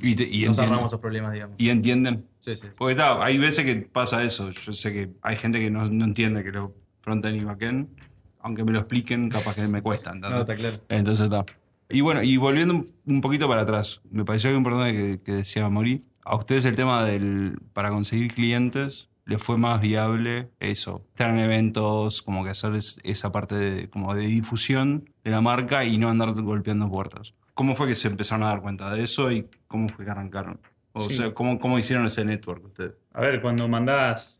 Y, 0.00 0.14
te- 0.14 0.28
y 0.28 0.44
nos 0.46 0.58
ahorramos 0.58 0.86
esos 0.86 1.00
problemas, 1.00 1.32
digamos. 1.32 1.60
Y 1.60 1.70
entienden. 1.70 2.24
Sí, 2.38 2.54
sí. 2.56 2.68
sí. 2.68 2.74
Porque 2.78 2.92
está, 2.92 3.24
hay 3.24 3.38
veces 3.38 3.64
que 3.64 3.82
pasa 3.90 4.22
eso. 4.22 4.50
Yo 4.50 4.72
sé 4.72 4.92
que 4.92 5.10
hay 5.22 5.36
gente 5.36 5.58
que 5.60 5.70
no, 5.70 5.88
no 5.88 6.04
entiende 6.04 6.42
que 6.44 6.52
lo 6.52 6.74
frontend 7.00 7.36
y 7.40 7.44
backend, 7.44 7.88
aunque 8.40 8.64
me 8.64 8.72
lo 8.72 8.78
expliquen, 8.78 9.28
capaz 9.28 9.54
que 9.56 9.66
me 9.68 9.82
cuesta. 9.82 10.10
¿entendés? 10.10 10.30
No, 10.36 10.40
está 10.42 10.54
claro. 10.56 10.80
Entonces 10.88 11.24
está. 11.24 11.44
Y 11.90 12.00
bueno, 12.00 12.22
y 12.22 12.36
volviendo 12.38 12.86
un- 13.06 13.20
poquito 13.20 13.48
para 13.48 13.62
atrás, 13.62 14.00
me 14.10 14.24
pareció 14.24 14.48
algo 14.48 14.58
importante 14.58 14.92
que, 14.96 15.22
que 15.22 15.32
decía 15.32 15.68
Mori. 15.68 16.02
A 16.24 16.36
ustedes 16.36 16.64
el 16.64 16.74
tema 16.76 17.04
del 17.04 17.58
para 17.72 17.90
conseguir 17.90 18.32
clientes 18.32 19.08
les 19.32 19.42
fue 19.42 19.58
más 19.58 19.80
viable 19.80 20.50
eso, 20.60 21.04
estar 21.08 21.30
en 21.30 21.38
eventos, 21.38 22.22
como 22.22 22.44
que 22.44 22.50
hacer 22.50 22.74
es- 22.74 22.98
esa 23.04 23.32
parte 23.32 23.54
de, 23.56 23.90
como 23.90 24.14
de 24.14 24.26
difusión 24.26 25.10
de 25.24 25.30
la 25.30 25.40
marca 25.40 25.84
y 25.84 25.98
no 25.98 26.08
andar 26.08 26.32
golpeando 26.40 26.88
puertas. 26.90 27.34
¿Cómo 27.54 27.74
fue 27.76 27.86
que 27.88 27.94
se 27.94 28.08
empezaron 28.08 28.44
a 28.44 28.48
dar 28.48 28.60
cuenta 28.62 28.94
de 28.94 29.04
eso 29.04 29.30
y 29.30 29.46
cómo 29.68 29.88
fue 29.88 30.04
que 30.04 30.10
arrancaron? 30.10 30.60
O 30.92 31.08
Sí. 31.08 31.16
sea, 31.16 31.32
¿cómo, 31.34 31.58
¿cómo 31.58 31.78
hicieron 31.78 32.06
ese 32.06 32.24
network 32.24 32.64
ustedes? 32.66 32.92
A 33.12 33.20
ver, 33.20 33.40
cuando 33.40 33.68
mandás 33.68 34.36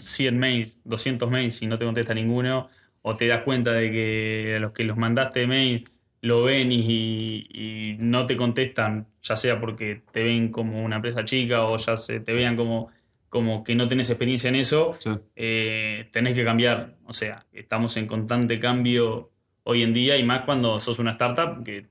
100 0.00 0.38
mails, 0.38 0.78
200 0.84 1.30
mails 1.30 1.62
y 1.62 1.66
no 1.66 1.78
te 1.78 1.84
contesta 1.84 2.14
ninguno, 2.14 2.68
o 3.02 3.16
te 3.16 3.26
das 3.28 3.42
cuenta 3.44 3.72
de 3.72 3.90
que 3.92 4.54
a 4.56 4.60
los 4.60 4.72
que 4.72 4.84
los 4.84 4.96
mandaste 4.96 5.46
mail 5.46 5.88
lo 6.22 6.42
ven 6.42 6.72
y, 6.72 7.36
y 7.52 7.98
no 8.00 8.26
te 8.26 8.36
contestan, 8.36 9.06
ya 9.22 9.36
sea 9.36 9.60
porque 9.60 10.02
te 10.12 10.24
ven 10.24 10.50
como 10.50 10.82
una 10.84 10.96
empresa 10.96 11.24
chica 11.24 11.62
o 11.64 11.76
ya 11.76 11.96
se 11.96 12.18
te 12.20 12.32
vean 12.32 12.56
como, 12.56 12.88
como 13.28 13.64
que 13.64 13.74
no 13.74 13.88
tenés 13.88 14.08
experiencia 14.10 14.48
en 14.48 14.54
eso, 14.56 14.96
Sí. 14.98 15.10
eh, 15.34 16.08
tenés 16.12 16.34
que 16.34 16.44
cambiar. 16.44 16.96
O 17.06 17.12
sea, 17.12 17.44
estamos 17.52 17.96
en 17.96 18.06
constante 18.06 18.58
cambio 18.60 19.30
hoy 19.64 19.82
en 19.82 19.92
día 19.94 20.16
y 20.16 20.22
más 20.24 20.44
cuando 20.44 20.78
sos 20.80 20.98
una 20.98 21.10
startup 21.12 21.62
que, 21.64 21.86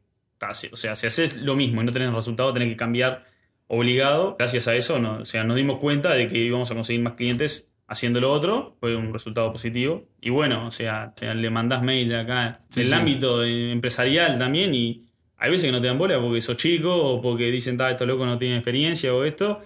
o 0.72 0.76
sea, 0.78 0.96
si 0.96 1.08
haces 1.08 1.38
lo 1.38 1.56
mismo 1.56 1.82
y 1.82 1.86
no 1.86 1.92
tenés 1.92 2.14
resultado, 2.14 2.54
tenés 2.54 2.70
que 2.70 2.78
cambiar 2.78 3.26
obligado. 3.68 4.36
Gracias 4.38 4.68
a 4.68 4.76
eso, 4.76 5.00
no, 5.00 5.20
o 5.20 5.26
sea, 5.26 5.44
nos 5.44 5.56
dimos 5.58 5.78
cuenta 5.80 6.14
de 6.14 6.28
que 6.28 6.38
íbamos 6.38 6.70
a 6.72 6.76
conseguir 6.76 7.02
más 7.04 7.14
clientes 7.14 7.72
haciendo 7.88 8.20
lo 8.22 8.32
otro, 8.32 8.76
fue 8.80 8.96
un 8.96 9.12
resultado 9.14 9.52
positivo. 9.52 10.06
Y 10.22 10.30
bueno, 10.32 10.66
o 10.68 10.72
sea, 10.72 11.14
le 11.22 11.50
mandás 11.50 11.84
mail 11.84 12.14
acá 12.16 12.62
Sí, 12.70 12.80
en 12.80 12.86
el 12.86 12.92
sí. 12.92 12.96
ámbito 12.96 13.44
empresarial 13.44 14.40
también 14.40 14.74
y 14.74 15.04
hay 15.38 15.52
veces 15.52 15.66
que 15.68 15.72
no 15.72 15.82
te 15.82 15.88
dan 15.88 15.98
bola 15.98 16.20
porque 16.20 16.42
sos 16.42 16.58
chico 16.58 16.96
o 16.96 17.22
porque 17.22 17.52
dicen, 17.52 17.78
"Ta, 17.78 17.92
esto 17.92 18.06
loco 18.06 18.26
no 18.26 18.38
tiene 18.40 18.56
experiencia 18.56 19.14
o 19.14 19.24
esto. 19.24 19.62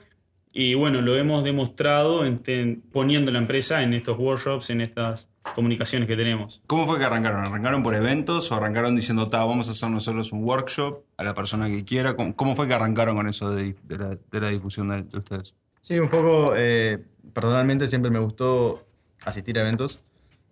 Y 0.51 0.73
bueno, 0.73 1.01
lo 1.01 1.15
hemos 1.15 1.43
demostrado 1.43 2.25
en- 2.25 2.41
en- 2.47 2.81
poniendo 2.81 3.31
la 3.31 3.37
empresa 3.37 3.83
en 3.83 3.93
estos 3.93 4.17
workshops, 4.17 4.71
en 4.71 4.81
estas 4.81 5.29
comunicaciones 5.55 6.07
que 6.07 6.15
tenemos. 6.15 6.61
¿Cómo 6.65 6.87
fue 6.87 6.97
que 6.97 7.05
arrancaron? 7.05 7.41
¿Arrancaron 7.45 7.83
por 7.83 7.93
eventos 7.93 8.51
o 8.51 8.55
arrancaron 8.55 8.95
diciendo, 8.95 9.27
ta, 9.27 9.45
vamos 9.45 9.67
a 9.67 9.71
hacer 9.71 9.89
nosotros 9.91 10.31
un 10.31 10.43
workshop 10.43 11.03
a 11.17 11.23
la 11.23 11.33
persona 11.35 11.67
que 11.67 11.85
quiera? 11.85 12.15
¿Cómo, 12.15 12.35
cómo 12.35 12.55
fue 12.55 12.67
que 12.67 12.73
arrancaron 12.73 13.15
con 13.15 13.27
eso 13.27 13.51
de, 13.51 13.75
de 13.83 13.97
la, 13.97 14.09
de 14.31 14.39
la 14.41 14.47
difusión 14.47 14.89
de, 14.89 15.03
de 15.03 15.17
ustedes? 15.17 15.55
Sí, 15.81 15.99
un 15.99 16.09
poco, 16.09 16.53
eh, 16.55 16.97
personalmente 17.33 17.87
siempre 17.87 18.09
me 18.09 18.19
gustó 18.19 18.85
asistir 19.25 19.57
a 19.59 19.61
eventos. 19.61 19.99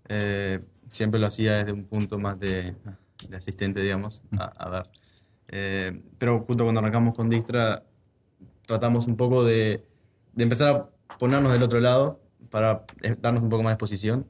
Eh, 0.09 0.59
siempre 0.91 1.19
lo 1.19 1.25
hacía 1.25 1.57
desde 1.57 1.71
un 1.73 1.85
punto 1.85 2.17
más 2.19 2.39
de, 2.39 2.75
de 3.29 3.35
asistente, 3.35 3.81
digamos, 3.81 4.25
a, 4.37 4.45
a 4.45 4.69
ver. 4.69 4.83
Eh, 5.49 6.01
pero 6.17 6.39
justo 6.41 6.63
cuando 6.63 6.79
arrancamos 6.81 7.15
con 7.15 7.29
Dijkstra, 7.29 7.83
tratamos 8.67 9.07
un 9.07 9.17
poco 9.17 9.43
de, 9.43 9.83
de 10.33 10.43
empezar 10.43 10.75
a 11.09 11.17
ponernos 11.17 11.51
del 11.53 11.63
otro 11.63 11.79
lado 11.79 12.19
para 12.51 12.85
eh, 13.03 13.15
darnos 13.19 13.43
un 13.43 13.49
poco 13.49 13.63
más 13.63 13.71
de 13.71 13.73
exposición. 13.75 14.27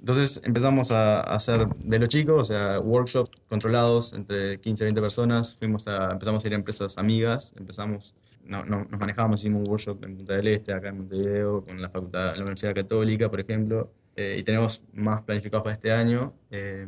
Entonces 0.00 0.42
empezamos 0.44 0.90
a, 0.90 1.20
a 1.20 1.34
hacer 1.36 1.68
de 1.78 1.98
lo 2.00 2.06
chico, 2.08 2.34
o 2.34 2.44
sea, 2.44 2.80
workshops 2.80 3.30
controlados 3.48 4.12
entre 4.12 4.60
15 4.60 4.84
y 4.84 4.86
20 4.86 5.00
personas. 5.00 5.54
Fuimos 5.54 5.86
a, 5.88 6.10
empezamos 6.12 6.44
a 6.44 6.48
ir 6.48 6.52
a 6.54 6.56
empresas 6.56 6.98
amigas, 6.98 7.54
empezamos, 7.56 8.14
no, 8.44 8.64
no- 8.64 8.84
nos 8.90 9.00
manejábamos, 9.00 9.40
hicimos 9.40 9.62
un 9.62 9.68
workshop 9.68 10.02
en 10.04 10.16
Punta 10.16 10.34
del 10.34 10.48
Este, 10.48 10.72
acá 10.72 10.88
en 10.88 10.98
Montevideo, 10.98 11.64
con 11.64 11.80
la 11.80 11.88
facultad, 11.88 12.32
la 12.34 12.42
Universidad 12.42 12.74
Católica, 12.74 13.30
por 13.30 13.40
ejemplo, 13.40 13.92
eh, 14.16 14.36
y 14.40 14.42
tenemos 14.44 14.82
más 14.92 15.22
planificados 15.22 15.62
para 15.64 15.74
este 15.74 15.92
año. 15.92 16.34
eh, 16.50 16.86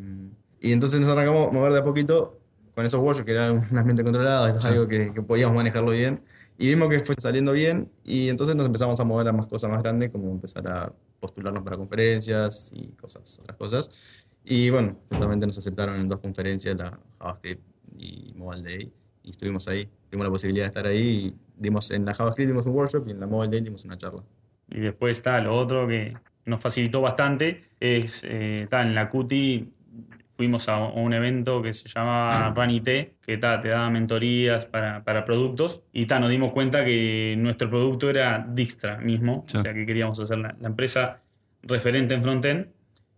y 0.60 0.72
entonces 0.72 0.98
nos 1.00 1.08
arrancamos 1.10 1.48
a 1.48 1.52
mover 1.52 1.72
de 1.72 1.78
a 1.78 1.82
poquito 1.82 2.40
con 2.74 2.84
esos 2.84 2.98
workshops 3.00 3.24
que 3.26 3.32
eran 3.32 3.66
un 3.70 3.78
ambiente 3.78 4.02
controlado, 4.02 4.48
es 4.58 4.64
algo 4.64 4.88
que, 4.88 5.12
que 5.14 5.22
podíamos 5.22 5.54
manejarlo 5.56 5.90
bien. 5.92 6.22
Y 6.58 6.68
vimos 6.68 6.88
que 6.88 7.00
fue 7.00 7.14
saliendo 7.18 7.52
bien 7.52 7.90
y 8.04 8.28
entonces 8.28 8.56
nos 8.56 8.64
empezamos 8.66 8.98
a 8.98 9.04
mover 9.04 9.28
a 9.28 9.32
más 9.32 9.46
cosas 9.46 9.70
más 9.70 9.82
grandes, 9.82 10.10
como 10.10 10.30
empezar 10.30 10.66
a 10.68 10.92
postularnos 11.20 11.62
para 11.62 11.76
conferencias 11.76 12.72
y 12.74 12.88
cosas, 12.92 13.40
otras 13.40 13.56
cosas. 13.56 13.90
Y 14.44 14.70
bueno, 14.70 14.96
justamente 15.10 15.46
nos 15.46 15.58
aceptaron 15.58 16.00
en 16.00 16.08
dos 16.08 16.20
conferencias, 16.20 16.76
la 16.76 16.98
JavaScript 17.18 17.62
y 17.98 18.32
Mobile 18.36 18.62
Day, 18.62 18.92
y 19.22 19.30
estuvimos 19.30 19.66
ahí. 19.68 19.88
Tuvimos 20.08 20.26
la 20.26 20.30
posibilidad 20.30 20.64
de 20.64 20.68
estar 20.68 20.86
ahí 20.86 21.00
y 21.00 21.34
dimos, 21.56 21.90
en 21.90 22.04
la 22.04 22.14
JavaScript 22.14 22.48
dimos 22.48 22.66
un 22.66 22.74
workshop 22.74 23.08
y 23.08 23.10
en 23.10 23.20
la 23.20 23.26
Mobile 23.26 23.50
Day 23.50 23.60
dimos 23.60 23.84
una 23.84 23.98
charla. 23.98 24.22
Y 24.68 24.80
después 24.80 25.18
está 25.18 25.40
lo 25.40 25.56
otro 25.56 25.86
que 25.86 26.16
nos 26.44 26.62
facilitó 26.62 27.00
bastante, 27.00 27.64
es, 27.80 28.24
eh, 28.24 28.62
está 28.62 28.82
en 28.82 28.94
la 28.94 29.10
CUTI, 29.10 29.72
fuimos 30.36 30.68
a 30.68 30.78
un 30.78 31.12
evento 31.14 31.62
que 31.62 31.72
se 31.72 31.88
llama 31.88 32.52
Run 32.54 32.70
IT, 32.70 32.84
que 33.24 33.38
ta, 33.38 33.58
te 33.60 33.68
daba 33.68 33.88
mentorías 33.90 34.66
para, 34.66 35.02
para 35.02 35.24
productos, 35.24 35.82
y 35.92 36.06
ta, 36.06 36.20
nos 36.20 36.28
dimos 36.30 36.52
cuenta 36.52 36.84
que 36.84 37.34
nuestro 37.38 37.70
producto 37.70 38.10
era 38.10 38.46
Dijkstra 38.48 38.98
mismo, 38.98 39.44
Sí. 39.48 39.56
o 39.56 39.60
sea 39.60 39.72
que 39.74 39.86
queríamos 39.86 40.20
hacer 40.20 40.38
la, 40.38 40.54
la 40.60 40.68
empresa 40.68 41.22
referente 41.62 42.14
en 42.14 42.22
frontend, 42.22 42.66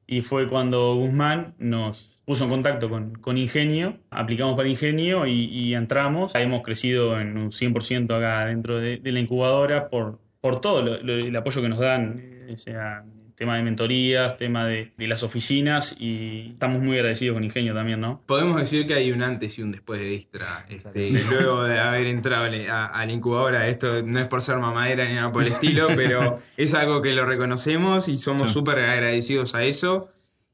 y 0.07 0.23
fue 0.23 0.49
cuando 0.49 0.95
Guzmán 0.95 1.55
nos 1.59 2.19
puso 2.25 2.45
en 2.45 2.51
contacto 2.51 2.89
con, 2.89 3.17
con 3.17 3.37
Ingenio, 3.37 3.99
aplicamos 4.11 4.57
para 4.57 4.69
Ingenio 4.69 5.27
y, 5.27 5.45
y 5.47 5.75
entramos. 5.75 6.35
Hemos 6.35 6.63
crecido 6.63 7.21
en 7.21 7.37
un 7.37 7.51
100% 7.51 8.17
acá 8.17 8.47
dentro 8.47 8.81
de, 8.81 8.97
de 8.97 9.13
la 9.13 9.21
incubadora 9.21 9.89
por, 9.89 10.19
por 10.41 10.61
todo 10.63 10.81
lo- 10.83 11.03
lo- 11.03 11.13
el 11.15 11.37
apoyo 11.37 11.61
que 11.61 11.69
nos 11.69 11.79
dan, 11.79 12.23
eh, 12.49 12.57
sea 12.57 13.05
tema 13.39 13.57
de 13.57 13.63
mentorías, 13.63 14.37
tema 14.37 14.67
de, 14.67 14.91
de 14.99 15.07
las 15.07 15.23
oficinas 15.23 15.97
y 16.01 16.51
estamos 16.55 16.83
muy 16.83 16.97
agradecidos 16.97 17.35
con 17.35 17.45
Ingenio 17.45 17.73
también, 17.73 18.01
¿no? 18.01 18.21
Podemos 18.27 18.57
decir 18.59 18.85
que 18.87 18.95
hay 18.95 19.13
un 19.13 19.23
antes 19.23 19.57
y 19.59 19.63
un 19.63 19.71
después 19.71 20.01
de 20.01 20.09
Distra. 20.09 20.67
Este, 20.69 21.11
luego 21.13 21.63
de 21.63 21.79
haber 21.79 22.09
entrado 22.09 22.47
a, 22.71 22.87
a 22.87 23.07
la 23.07 23.13
incubadora, 23.13 23.69
esto 23.69 24.03
no 24.03 24.19
es 24.19 24.27
por 24.27 24.43
ser 24.43 24.59
mamadera 24.59 25.07
ni 25.09 25.15
nada 25.15 25.31
por 25.31 25.43
el 25.45 25.53
estilo, 25.53 25.87
pero 25.97 26.39
es 26.57 26.75
algo 26.75 27.01
que 27.01 27.13
lo 27.13 27.25
reconocemos 27.25 28.09
y 28.09 28.19
somos 28.19 28.49
Sí. 28.51 28.55
súper 28.55 28.81
agradecidos 28.81 29.55
a 29.55 29.63
eso. 29.63 30.09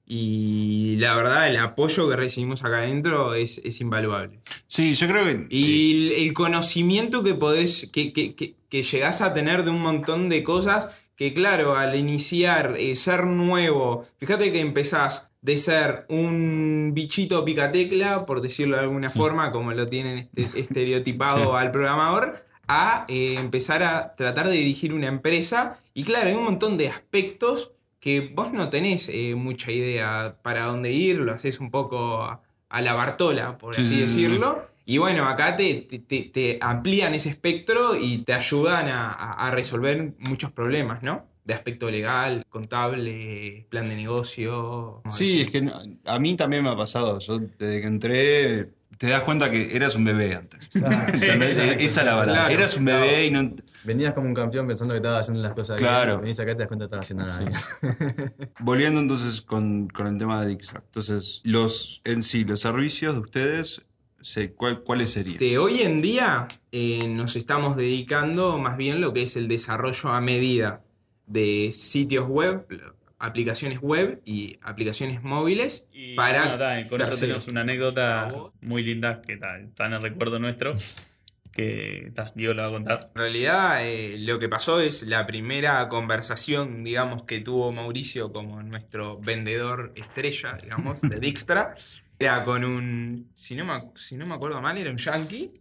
Y 0.06 0.96
la 0.98 1.14
verdad, 1.16 1.48
el 1.48 1.56
apoyo 1.56 2.08
que 2.10 2.16
recibimos 2.16 2.62
acá 2.64 2.78
adentro 2.82 3.34
es, 3.34 3.62
es 3.64 3.80
invaluable. 3.80 4.38
Sí, 4.66 4.92
yo 4.94 5.08
creo 5.08 5.24
que... 5.24 5.46
Y 5.48 5.92
el, 5.92 6.12
el 6.26 6.32
conocimiento 6.34 7.22
que 7.24 7.34
podés, 7.34 7.90
que, 7.90 8.12
que, 8.12 8.34
que, 8.34 8.54
que 8.68 8.82
llegás 8.82 9.22
a 9.22 9.32
tener 9.32 9.64
de 9.64 9.70
un 9.70 9.80
montón 9.80 10.28
de 10.28 10.42
cosas, 10.44 10.88
que 11.16 11.32
claro, 11.32 11.76
al 11.76 11.94
iniciar, 11.96 12.76
eh, 12.78 12.96
ser 12.96 13.24
nuevo, 13.26 14.02
fíjate 14.18 14.52
que 14.52 14.60
empezás 14.60 15.30
de 15.42 15.56
ser 15.58 16.06
un 16.08 16.92
bichito 16.94 17.44
picatecla, 17.44 18.24
por 18.26 18.40
decirlo 18.40 18.76
de 18.76 18.82
alguna 18.82 19.10
forma, 19.10 19.50
como 19.52 19.72
lo 19.72 19.86
tienen 19.86 20.18
este- 20.34 20.42
estereotipado 20.60 21.52
Sí. 21.52 21.58
al 21.58 21.70
programador, 21.70 22.44
a 22.66 23.04
eh, 23.08 23.36
empezar 23.38 23.82
a 23.82 24.14
tratar 24.16 24.46
de 24.48 24.54
dirigir 24.56 24.94
una 24.94 25.06
empresa. 25.08 25.78
Y 25.92 26.02
claro, 26.04 26.30
hay 26.30 26.34
un 26.34 26.44
montón 26.44 26.78
de 26.78 26.88
aspectos 26.88 27.72
que 28.00 28.32
vos 28.34 28.52
no 28.52 28.70
tenés 28.70 29.10
eh, 29.12 29.34
mucha 29.34 29.70
idea 29.70 30.36
para 30.42 30.64
dónde 30.64 30.90
ir, 30.92 31.18
lo 31.18 31.32
haces 31.32 31.60
un 31.60 31.70
poco 31.70 32.22
a, 32.22 32.42
a 32.76 32.80
la 32.82 32.94
Bartola, 32.94 33.56
por 33.58 33.74
Sí, 33.74 33.82
así 33.82 33.90
sí, 33.90 34.04
sí, 34.04 34.10
sí. 34.10 34.22
decirlo. 34.22 34.64
Y 34.86 34.98
bueno, 34.98 35.26
acá 35.26 35.56
te, 35.56 35.76
te- 36.32 36.58
amplían 36.60 37.14
ese 37.14 37.30
espectro 37.30 37.96
y 37.96 38.18
te 38.18 38.34
ayudan 38.34 38.88
a, 38.88 39.12
a- 39.12 39.50
resolver 39.50 40.12
muchos 40.18 40.52
problemas, 40.52 41.02
¿no? 41.02 41.26
De 41.44 41.54
aspecto 41.54 41.90
legal, 41.90 42.44
contable, 42.50 43.66
plan 43.70 43.88
de 43.88 43.96
negocio. 43.96 45.02
Sí, 45.08 45.42
es 45.42 45.50
que 45.50 45.70
a 46.04 46.18
mí 46.18 46.36
también 46.36 46.62
me 46.62 46.70
ha 46.70 46.76
pasado. 46.76 47.18
Yo 47.18 47.38
desde 47.38 47.80
que 47.80 47.86
entré, 47.86 48.70
te 48.98 49.08
das 49.08 49.22
cuenta 49.22 49.50
que 49.50 49.74
eras 49.76 49.96
un 49.96 50.04
bebé 50.04 50.34
antes. 50.34 50.60
Esa 50.76 51.74
es 51.74 51.96
la 51.96 52.18
verdad. 52.18 52.24
Claro. 52.34 52.54
eras 52.54 52.76
un 52.76 52.84
bebé 52.84 53.26
y 53.26 53.30
no... 53.30 53.54
Venías 53.84 54.14
como 54.14 54.28
un 54.28 54.34
campeón 54.34 54.66
pensando 54.66 54.92
que 54.94 54.98
estabas 54.98 55.20
haciendo 55.20 55.42
las 55.42 55.52
cosas 55.52 55.76
Claro. 55.76 56.12
bien. 56.12 56.20
Venís 56.22 56.40
acá 56.40 56.52
y 56.52 56.54
te 56.54 56.58
das 56.60 56.68
cuenta 56.68 56.84
que 56.84 56.86
estabas 56.86 57.06
haciendo 57.06 57.26
nada 57.26 57.38
bien. 57.38 58.32
Volviendo 58.60 59.00
entonces 59.00 59.42
con, 59.42 59.88
con 59.88 60.06
el 60.06 60.16
tema 60.18 60.40
de 60.40 60.48
Dijkstra. 60.48 60.82
Entonces, 60.86 61.40
los 61.44 62.00
en 62.04 62.22
sí, 62.22 62.44
los 62.44 62.60
servicios 62.60 63.14
de 63.14 63.20
ustedes, 63.20 63.82
se- 64.22 64.52
¿cuál- 64.54 64.82
¿cuáles 64.82 65.10
serían? 65.10 65.36
De 65.38 65.58
hoy 65.58 65.82
en 65.82 66.00
día 66.00 66.48
eh, 66.72 67.06
nos 67.08 67.36
estamos 67.36 67.76
dedicando 67.76 68.56
más 68.58 68.76
bien 68.78 69.00
lo 69.02 69.12
que 69.12 69.22
es 69.24 69.36
el 69.36 69.48
desarrollo 69.48 70.08
a 70.10 70.20
medida 70.22 70.82
de 71.26 71.70
sitios 71.72 72.26
web, 72.28 72.66
aplicaciones 73.24 73.80
web 73.80 74.20
y 74.24 74.58
aplicaciones 74.62 75.22
móviles 75.22 75.86
Y 75.92 76.14
para 76.14 76.56
bueno, 76.56 76.88
con 76.88 77.00
eso 77.00 77.16
tenemos 77.18 77.48
una 77.48 77.62
anécdota 77.62 78.28
muy 78.60 78.84
linda 78.84 79.22
que 79.22 79.36
ta, 79.36 79.58
está 79.58 79.86
en 79.86 79.94
el 79.94 80.02
recuerdo 80.02 80.38
nuestro, 80.38 80.74
que 81.52 82.12
ta, 82.14 82.32
Diego 82.34 82.52
la 82.52 82.64
va 82.64 82.68
a 82.68 82.72
contar. 82.72 83.00
En 83.14 83.20
realidad, 83.20 83.86
eh, 83.86 84.16
lo 84.18 84.38
que 84.38 84.48
pasó 84.48 84.80
es 84.80 85.06
la 85.06 85.24
primera 85.24 85.88
conversación, 85.88 86.84
digamos, 86.84 87.24
que 87.24 87.40
tuvo 87.40 87.72
Mauricio 87.72 88.30
como 88.30 88.62
nuestro 88.62 89.18
vendedor 89.18 89.92
estrella, 89.96 90.58
digamos, 90.62 91.00
de 91.00 91.18
Dijkstra. 91.18 91.74
Era 92.18 92.44
con 92.44 92.64
un, 92.64 93.30
si 93.34 93.56
no, 93.56 93.64
me, 93.64 93.90
si 93.96 94.16
no 94.16 94.24
me 94.24 94.34
acuerdo 94.34 94.60
mal, 94.62 94.78
era 94.78 94.90
un 94.90 94.96
yankee. 94.96 95.52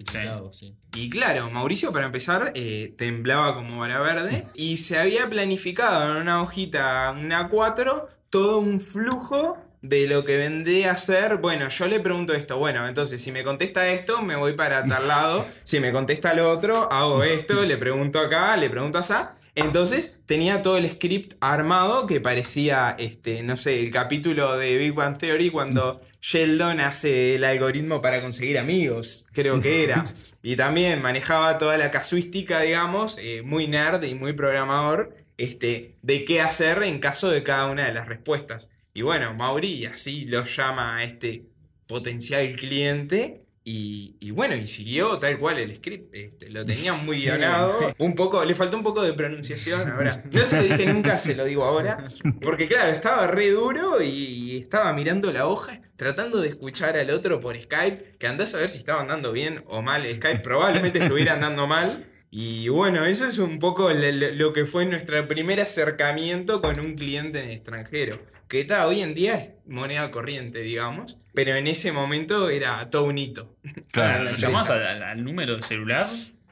Sí. 0.52 0.76
Y 0.96 1.10
claro, 1.10 1.50
Mauricio 1.50 1.92
para 1.92 2.06
empezar 2.06 2.52
eh, 2.56 2.94
temblaba 2.98 3.56
como 3.56 3.80
bala 3.80 4.00
verde 4.00 4.44
y 4.56 4.78
se 4.78 5.00
había 5.00 5.30
planificado 5.30 6.12
en 6.12 6.22
una 6.22 6.42
hojita, 6.42 7.12
una 7.12 7.50
4, 7.50 8.08
todo 8.30 8.60
un 8.60 8.80
flujo 8.80 9.58
de 9.84 10.08
lo 10.08 10.24
que 10.24 10.38
vendría 10.38 10.92
a 10.92 10.98
ser, 10.98 11.38
bueno, 11.38 11.68
yo 11.68 11.88
le 11.88 12.00
pregunto 12.00 12.34
esto, 12.34 12.58
bueno, 12.58 12.88
entonces 12.88 13.22
si 13.22 13.34
me 13.34 13.44
contesta 13.44 13.90
esto, 13.90 14.22
me 14.22 14.38
voy 14.38 14.54
para 14.54 14.86
tal 14.86 15.10
lado, 15.10 15.46
si 15.64 15.82
me 15.82 15.92
contesta 15.92 16.34
lo 16.34 16.50
otro, 16.50 16.90
hago 16.90 17.22
esto, 17.22 17.62
le 17.64 17.76
pregunto 17.76 18.20
acá, 18.20 18.56
le 18.56 18.70
pregunto 18.70 18.98
allá. 18.98 19.34
Entonces 19.56 20.22
tenía 20.26 20.62
todo 20.62 20.78
el 20.78 20.90
script 20.90 21.36
armado 21.42 22.08
que 22.08 22.22
parecía, 22.22 22.96
este, 22.98 23.44
no 23.44 23.58
sé, 23.58 23.82
el 23.82 23.92
capítulo 23.92 24.58
de 24.58 24.78
Big 24.78 24.94
Bang 24.94 25.18
Theory 25.18 25.50
cuando 25.52 26.02
Sheldon 26.24 26.80
hace 26.80 27.36
el 27.36 27.44
algoritmo 27.44 28.00
para 28.00 28.22
conseguir 28.22 28.58
amigos, 28.58 29.28
creo 29.34 29.60
que 29.60 29.84
era. 29.84 30.02
Y 30.46 30.58
también 30.58 31.02
manejaba 31.02 31.58
toda 31.58 31.78
la 31.78 31.90
casuística, 31.90 32.60
digamos, 32.60 33.18
eh, 33.18 33.42
muy 33.44 33.68
nerd 33.68 34.04
y 34.04 34.14
muy 34.14 34.34
programador, 34.34 35.16
este, 35.38 35.96
de 36.02 36.26
qué 36.26 36.42
hacer 36.42 36.84
en 36.84 37.00
caso 37.00 37.32
de 37.32 37.44
cada 37.44 37.68
una 37.68 37.86
de 37.86 37.94
las 37.94 38.10
respuestas. 38.10 38.70
Y 38.94 39.04
bueno, 39.04 39.34
Mauri 39.36 39.86
así 39.86 40.26
lo 40.26 40.44
llama 40.44 40.98
a 40.98 41.04
este 41.06 41.46
potencial 41.88 42.58
cliente. 42.58 43.43
Y, 43.66 44.18
y 44.20 44.32
bueno, 44.32 44.56
y 44.56 44.68
siguió 44.68 45.18
tal 45.20 45.40
cual 45.40 45.58
el 45.58 45.78
script. 45.78 46.14
este, 46.14 46.50
lo 46.50 46.66
tenía 46.66 46.94
muy 47.06 47.22
guionado. 47.22 47.94
Un 47.98 48.14
poco, 48.14 48.44
le 48.44 48.56
faltó 48.56 48.78
un 48.78 48.84
poco 48.84 49.02
de 49.02 49.14
pronunciación. 49.14 49.90
Ahora, 49.90 50.12
no 50.32 50.44
se 50.44 50.58
lo 50.58 50.64
dije 50.64 50.94
nunca, 50.94 51.18
se 51.18 51.36
lo 51.36 51.46
digo 51.46 51.64
ahora. 51.64 52.04
Porque 52.42 52.68
claro, 52.68 52.92
estaba 52.92 53.28
re 53.28 53.50
duro 53.52 54.02
y 54.02 54.58
estaba 54.58 54.92
mirando 54.94 55.32
la 55.32 55.48
hoja, 55.48 55.80
tratando 55.96 56.42
de 56.42 56.50
escuchar 56.50 56.98
al 56.98 57.10
otro 57.12 57.40
por 57.40 57.60
Skype, 57.62 58.18
que 58.18 58.28
andás 58.28 58.54
a 58.56 58.60
ver 58.60 58.70
si 58.70 58.80
estaba 58.80 59.02
andando 59.02 59.32
bien 59.32 59.64
o 59.68 59.82
mal 59.82 60.04
Skype. 60.04 60.40
Probablemente 60.40 61.00
estuviera 61.00 61.34
andando 61.34 61.66
mal. 61.68 62.10
Y 62.36 62.68
bueno, 62.68 63.06
eso 63.06 63.28
es 63.28 63.38
un 63.38 63.60
poco 63.60 63.92
lo 63.94 64.54
que 64.54 64.66
fue 64.66 64.88
nuestro 64.88 65.28
primer 65.28 65.62
acercamiento 65.62 66.64
con 66.64 66.80
un 66.80 66.96
cliente 66.96 67.38
en 67.38 67.46
el 67.46 67.52
extranjero. 67.52 68.20
Que 68.48 68.62
está, 68.62 68.88
hoy 68.88 69.02
en 69.02 69.14
día 69.14 69.36
es 69.36 69.50
moneda 69.68 70.12
corriente, 70.12 70.60
digamos. 70.60 71.20
Pero 71.34 71.56
en 71.56 71.68
ese 71.68 71.92
momento 71.92 72.50
era 72.50 72.90
todo 72.90 73.06
un 73.06 73.18
hito. 73.18 73.56
Claro. 73.92 74.30
Llamás 74.30 74.70
al, 74.70 74.86
al- 74.86 75.04
al 75.04 75.24
número 75.24 75.62
celular, 75.64 76.06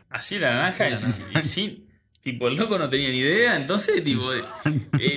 así 0.09 0.39
la 0.39 0.53
naranja, 0.53 0.89
y, 0.89 0.93
y 0.93 1.41
sin, 1.41 1.91
Tipo, 2.21 2.47
el 2.47 2.55
loco 2.55 2.77
no 2.77 2.87
tenía 2.87 3.09
ni 3.09 3.17
idea, 3.17 3.55
entonces, 3.55 4.03
tipo, 4.03 4.31
eh, 4.31 4.43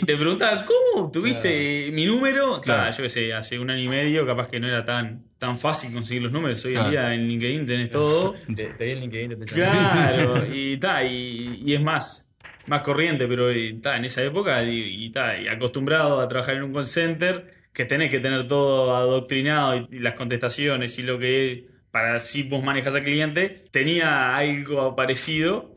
te 0.07 0.16
preguntaba, 0.16 0.64
¿cómo 0.64 1.11
tuviste 1.11 1.90
mi 1.93 2.07
número? 2.07 2.62
Claro. 2.62 2.81
Claro, 2.85 2.97
yo 2.97 3.02
qué 3.02 3.09
sé, 3.11 3.35
hace 3.35 3.59
un 3.59 3.71
año 3.71 3.83
y 3.83 3.88
medio, 3.88 4.26
capaz 4.26 4.49
que 4.49 4.59
no 4.59 4.66
era 4.69 4.87
tan, 4.87 5.23
tan 5.37 5.59
fácil 5.59 5.93
conseguir 5.93 6.23
los 6.23 6.33
números. 6.33 6.64
Hoy 6.64 6.71
en 6.73 6.76
Claro. 6.78 6.90
día 6.90 7.12
en 7.14 7.28
LinkedIn 7.28 7.66
tenés 7.66 7.90
todo. 7.90 8.33
Te, 8.57 8.64
te 8.73 8.85
vi 8.87 8.93
en 8.93 9.00
LinkedIn, 9.00 9.28
te, 9.28 9.37
te 9.37 9.45
Claro, 9.45 10.47
y, 10.50 10.78
ta, 10.78 11.04
y, 11.04 11.62
y 11.66 11.75
es 11.75 11.81
más, 11.83 12.24
más 12.66 12.83
corriente, 12.83 13.26
pero 13.26 13.49
ta, 13.83 13.97
en 13.97 14.04
esa 14.04 14.23
época, 14.23 14.62
y 14.64 15.12
acostumbrado 15.49 16.21
a 16.21 16.28
trabajar 16.28 16.56
en 16.56 16.64
un 16.64 16.73
call 16.73 16.87
center, 16.87 17.54
que 17.73 17.85
tenés 17.85 18.11
que 18.11 18.21
tener 18.21 18.47
todo 18.47 18.97
adoctrinado 18.97 19.76
y, 19.76 19.97
y 19.97 19.99
las 19.99 20.14
contestaciones 20.14 20.99
y 20.99 21.02
lo 21.02 21.18
que 21.18 21.75
para 21.94 22.18
si 22.18 22.42
vos 22.49 22.64
manejas 22.64 22.97
al 22.97 23.04
cliente, 23.04 23.66
tenía 23.71 24.37
algo 24.37 24.97
parecido. 24.97 25.74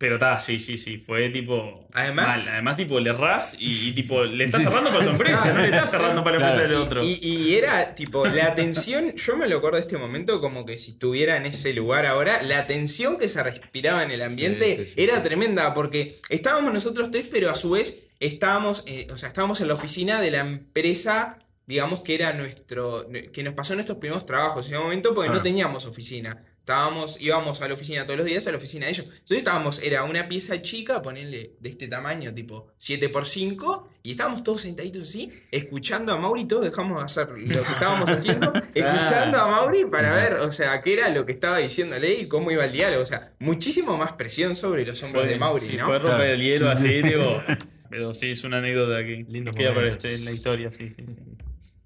Pero 0.00 0.14
está, 0.14 0.40
sí, 0.40 0.58
sí, 0.58 0.78
sí, 0.78 0.96
fue 0.96 1.28
tipo. 1.28 1.86
Además- 1.92 2.28
mal. 2.46 2.54
Además, 2.54 2.76
tipo, 2.76 2.98
le 2.98 3.10
erras 3.10 3.58
y, 3.60 3.88
y, 3.88 3.92
tipo, 3.92 4.24
le 4.24 4.44
estás 4.44 4.62
cerrando 4.62 4.88
para 4.90 5.04
tu 5.04 5.10
empresa, 5.10 5.52
no 5.52 5.60
le 5.60 5.66
estás 5.66 5.90
cerrando 5.90 6.24
para 6.24 6.38
la 6.38 6.46
Claro. 6.46 6.54
empresa 6.54 6.72
del 6.72 6.86
otro. 6.86 7.04
Y, 7.04 7.18
y 7.22 7.54
era 7.54 7.94
tipo, 7.94 8.24
la 8.24 8.46
atención, 8.46 9.14
yo 9.14 9.36
me 9.36 9.46
lo 9.46 9.58
acuerdo 9.58 9.76
de 9.76 9.82
este 9.82 9.98
momento 9.98 10.40
como 10.40 10.64
que 10.64 10.78
si 10.78 10.92
estuviera 10.92 11.36
en 11.36 11.44
ese 11.44 11.74
lugar 11.74 12.06
ahora, 12.06 12.42
la 12.42 12.66
tensión 12.66 13.18
que 13.18 13.28
se 13.28 13.42
respiraba 13.42 14.02
en 14.02 14.10
el 14.10 14.22
ambiente 14.22 14.74
Sí, 14.74 14.82
sí, 14.86 14.88
sí, 14.94 15.02
era 15.02 15.16
sí. 15.18 15.22
tremenda 15.22 15.74
porque 15.74 16.16
estábamos 16.30 16.72
nosotros 16.72 17.10
tres, 17.10 17.26
pero 17.30 17.50
a 17.50 17.54
su 17.54 17.72
vez 17.72 17.98
estábamos, 18.20 18.84
eh, 18.86 19.06
o 19.12 19.18
sea, 19.18 19.28
estábamos 19.28 19.60
en 19.60 19.68
la 19.68 19.74
oficina 19.74 20.18
de 20.22 20.30
la 20.30 20.38
empresa, 20.40 21.38
digamos 21.66 22.00
que 22.00 22.14
era 22.14 22.32
nuestro, 22.32 23.06
que 23.34 23.42
nos 23.42 23.52
pasó 23.52 23.74
nuestros 23.74 23.98
primeros 23.98 24.24
trabajos 24.24 24.66
en 24.66 24.72
ese 24.76 24.82
momento 24.82 25.12
porque 25.14 25.28
no 25.28 25.34
Claro. 25.34 25.42
teníamos 25.44 25.84
oficina. 25.84 26.42
Estábamos, 26.70 27.20
íbamos 27.20 27.60
a 27.62 27.66
la 27.66 27.74
oficina 27.74 28.04
todos 28.06 28.18
los 28.18 28.26
días, 28.28 28.46
a 28.46 28.52
la 28.52 28.58
oficina 28.58 28.86
de 28.86 28.92
ellos. 28.92 29.06
Entonces 29.06 29.38
estábamos, 29.38 29.82
era 29.82 30.04
una 30.04 30.28
pieza 30.28 30.62
chica, 30.62 31.02
ponerle 31.02 31.52
de 31.58 31.68
este 31.70 31.88
tamaño, 31.88 32.32
tipo 32.32 32.68
7x5, 32.78 33.86
y 34.04 34.12
estábamos 34.12 34.44
todos 34.44 34.62
sentaditos 34.62 35.08
así, 35.08 35.32
escuchando 35.50 36.12
a 36.12 36.16
Mauri, 36.16 36.44
todos 36.44 36.62
dejamos 36.64 36.98
de 36.98 37.04
hacer 37.04 37.28
lo 37.30 37.36
que 37.62 37.72
estábamos 37.72 38.08
haciendo, 38.10 38.52
escuchando 38.72 39.38
a 39.38 39.48
Mauri 39.48 39.84
para 39.90 40.14
ver, 40.14 40.34
o 40.34 40.52
sea, 40.52 40.80
qué 40.80 40.92
era 40.94 41.08
lo 41.08 41.26
que 41.26 41.32
estaba 41.32 41.58
diciéndole 41.58 42.14
y 42.14 42.28
cómo 42.28 42.52
iba 42.52 42.64
el 42.64 42.72
diálogo. 42.72 43.02
O 43.02 43.06
sea, 43.06 43.32
muchísimo 43.40 43.96
más 43.96 44.12
presión 44.12 44.54
sobre 44.54 44.86
los 44.86 45.02
hombros 45.02 45.26
de 45.28 45.36
Mauri, 45.38 45.66
sí, 45.66 45.76
¿no? 45.76 45.86
fue 45.86 45.98
romper 45.98 46.16
Claro. 46.18 46.32
el 46.34 46.40
hielo 46.40 46.58
Sí, 46.66 46.72
así, 46.72 46.88
sí. 46.88 47.02
digo. 47.02 47.42
Pero 47.90 48.14
sí, 48.14 48.30
es 48.30 48.44
una 48.44 48.58
anécdota 48.58 48.98
que 49.04 49.26
Lindos 49.28 49.56
queda 49.56 49.74
para 49.74 49.88
este- 49.88 50.14
en 50.14 50.24
la 50.24 50.30
historia, 50.30 50.70
sí, 50.70 50.90
sí, 50.96 51.04
sí. 51.08 51.16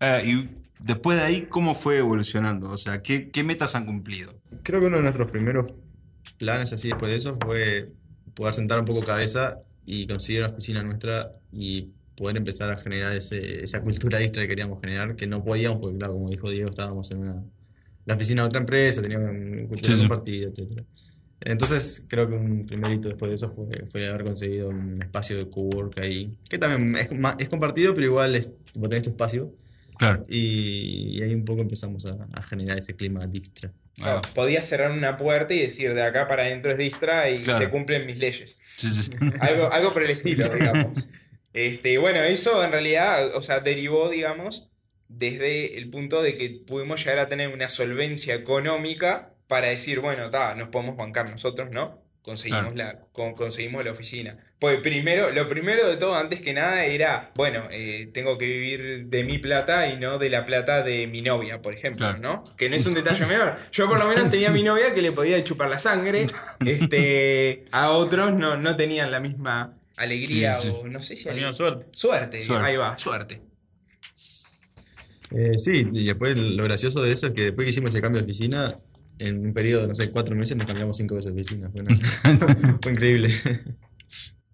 Ah, 0.00 0.20
y 0.22 0.44
después 0.80 1.18
de 1.18 1.24
ahí, 1.24 1.42
¿cómo 1.48 1.74
fue 1.74 1.98
evolucionando? 1.98 2.70
O 2.70 2.78
sea, 2.78 3.02
¿qué, 3.02 3.30
qué 3.30 3.42
metas 3.44 3.74
han 3.74 3.86
cumplido? 3.86 4.34
Creo 4.62 4.80
que 4.80 4.86
uno 4.86 4.96
de 4.96 5.02
nuestros 5.02 5.30
primeros 5.30 5.68
planes 6.38 6.72
así 6.72 6.88
después 6.88 7.10
de 7.10 7.18
eso 7.18 7.38
fue 7.42 7.92
poder 8.34 8.54
sentar 8.54 8.80
un 8.80 8.84
poco 8.86 9.00
cabeza 9.00 9.60
y 9.86 10.06
conseguir 10.06 10.42
una 10.42 10.52
oficina 10.52 10.82
nuestra 10.82 11.30
y 11.52 11.90
poder 12.16 12.36
empezar 12.36 12.70
a 12.70 12.76
generar 12.78 13.14
ese, 13.14 13.62
esa 13.62 13.82
cultura 13.82 14.20
extra 14.20 14.42
que 14.42 14.48
queríamos 14.48 14.80
generar, 14.80 15.16
que 15.16 15.26
no 15.26 15.44
podíamos, 15.44 15.80
porque 15.80 15.98
claro, 15.98 16.14
como 16.14 16.30
dijo 16.30 16.48
Diego, 16.50 16.70
estábamos 16.70 17.10
en 17.10 17.18
una, 17.18 17.44
la 18.04 18.14
oficina 18.14 18.42
de 18.42 18.46
otra 18.46 18.60
empresa, 18.60 19.02
teníamos 19.02 19.30
una 19.30 19.68
cultura 19.68 19.92
Sí, 19.92 19.96
sí. 20.02 20.08
compartida, 20.08 20.48
etc. 20.48 20.82
Entonces 21.40 22.06
creo 22.08 22.28
que 22.28 22.34
un 22.36 22.62
primer 22.62 22.92
hito 22.94 23.08
después 23.08 23.28
de 23.30 23.34
eso 23.34 23.50
fue, 23.50 23.84
fue 23.88 24.06
haber 24.08 24.24
conseguido 24.24 24.68
un 24.70 25.00
espacio 25.02 25.36
de 25.36 25.50
cowork 25.50 25.98
ahí, 26.00 26.38
que 26.48 26.56
también 26.58 26.96
es, 26.96 27.08
es 27.38 27.48
compartido, 27.48 27.94
pero 27.94 28.06
igual 28.06 28.34
es, 28.36 28.52
tipo, 28.72 28.88
tenés 28.88 29.04
tu 29.04 29.10
espacio 29.10 29.52
Claro. 29.98 30.24
y, 30.28 31.18
y 31.18 31.22
ahí 31.22 31.34
un 31.34 31.44
poco 31.44 31.62
empezamos 31.62 32.04
a, 32.06 32.26
a 32.32 32.42
generar 32.42 32.78
ese 32.78 32.96
clima 32.96 33.26
Dijkstra. 33.26 33.72
Claro, 33.96 34.20
Ah, 34.24 34.30
podía 34.34 34.60
cerrar 34.62 34.90
una 34.90 35.16
puerta 35.16 35.54
y 35.54 35.60
decir 35.60 35.94
de 35.94 36.02
acá 36.02 36.26
para 36.26 36.42
adentro 36.44 36.72
es 36.72 36.78
Distra 36.78 37.30
y 37.30 37.36
Claro. 37.38 37.60
se 37.60 37.70
cumplen 37.70 38.06
mis 38.06 38.18
leyes. 38.18 38.60
sí, 38.76 38.90
sí. 38.90 39.12
Algo, 39.40 39.72
algo 39.72 39.92
por 39.92 40.02
el 40.02 40.10
estilo, 40.10 40.44
digamos. 40.52 41.08
Este, 41.52 41.98
bueno, 41.98 42.20
eso 42.24 42.64
en 42.64 42.72
realidad, 42.72 43.36
o 43.36 43.42
sea, 43.42 43.60
derivó, 43.60 44.08
digamos, 44.10 44.70
desde 45.08 45.78
el 45.78 45.88
punto 45.90 46.22
de 46.22 46.34
que 46.36 46.50
pudimos 46.66 47.04
llegar 47.04 47.20
a 47.20 47.28
tener 47.28 47.48
una 47.54 47.68
solvencia 47.68 48.34
económica 48.34 49.34
para 49.46 49.68
decir, 49.68 50.00
bueno, 50.00 50.30
ta, 50.30 50.54
nos 50.56 50.68
podemos 50.70 50.96
bancar 50.96 51.30
nosotros, 51.30 51.70
¿no? 51.70 52.02
Conseguimos 52.24 52.72
Claro. 52.72 52.98
la, 53.00 53.04
con- 53.12 53.34
conseguimos 53.34 53.84
la 53.84 53.90
oficina. 53.92 54.34
Pues 54.58 54.80
primero, 54.80 55.30
lo 55.30 55.46
primero 55.46 55.86
de 55.86 55.98
todo, 55.98 56.14
antes 56.14 56.40
que 56.40 56.54
nada, 56.54 56.86
era, 56.86 57.30
bueno, 57.36 57.64
eh, 57.70 58.08
tengo 58.14 58.38
que 58.38 58.46
vivir 58.46 59.04
de 59.08 59.24
mi 59.24 59.36
plata 59.36 59.88
y 59.88 59.98
no 59.98 60.16
de 60.16 60.30
la 60.30 60.46
plata 60.46 60.82
de 60.82 61.06
mi 61.06 61.20
novia, 61.20 61.60
por 61.60 61.74
ejemplo, 61.74 61.98
Claro. 61.98 62.18
¿no? 62.20 62.42
Que 62.56 62.70
no 62.70 62.76
es 62.76 62.86
un 62.86 62.94
detalle 62.94 63.26
menor. 63.28 63.56
Yo 63.72 63.86
por 63.90 63.98
lo 63.98 64.08
menos 64.08 64.30
tenía 64.30 64.48
a 64.48 64.52
mi 64.52 64.62
novia 64.62 64.94
que 64.94 65.02
le 65.02 65.12
podía 65.12 65.44
chupar 65.44 65.68
la 65.68 65.78
sangre. 65.78 66.24
Este, 66.64 67.66
a 67.72 67.90
otros 67.90 68.32
no, 68.34 68.56
no 68.56 68.74
tenían 68.74 69.10
la 69.10 69.20
misma 69.20 69.76
alegría 69.96 70.54
Sí, 70.54 70.70
sí. 70.70 70.74
o 70.74 70.88
no 70.88 71.02
sé 71.02 71.16
si 71.16 71.26
La 71.28 71.34
misma 71.34 71.48
alegría. 71.48 71.52
suerte. 71.52 71.86
Suerte, 71.92 72.40
Suerte. 72.40 72.66
ahí 72.70 72.76
va, 72.76 72.98
suerte. 72.98 73.42
Eh, 75.30 75.58
sí, 75.58 75.88
y 75.92 76.06
después 76.06 76.36
lo 76.36 76.64
gracioso 76.64 77.02
de 77.02 77.12
eso 77.12 77.26
es 77.26 77.32
que 77.34 77.42
después 77.42 77.64
que 77.66 77.70
hicimos 77.70 77.92
ese 77.92 78.00
cambio 78.00 78.20
de 78.20 78.24
oficina, 78.24 78.78
en 79.18 79.46
un 79.46 79.52
periodo 79.52 79.82
de, 79.82 79.88
no 79.88 79.94
sé, 79.94 80.10
cuatro 80.10 80.34
meses 80.36 80.56
nos 80.56 80.66
cambiamos 80.66 80.96
cinco 80.96 81.14
veces 81.16 81.34
de 81.34 81.40
oficina. 81.40 81.70
Fue, 81.70 81.80
una- 81.82 81.96
fue 82.82 82.92
increíble. 82.92 83.40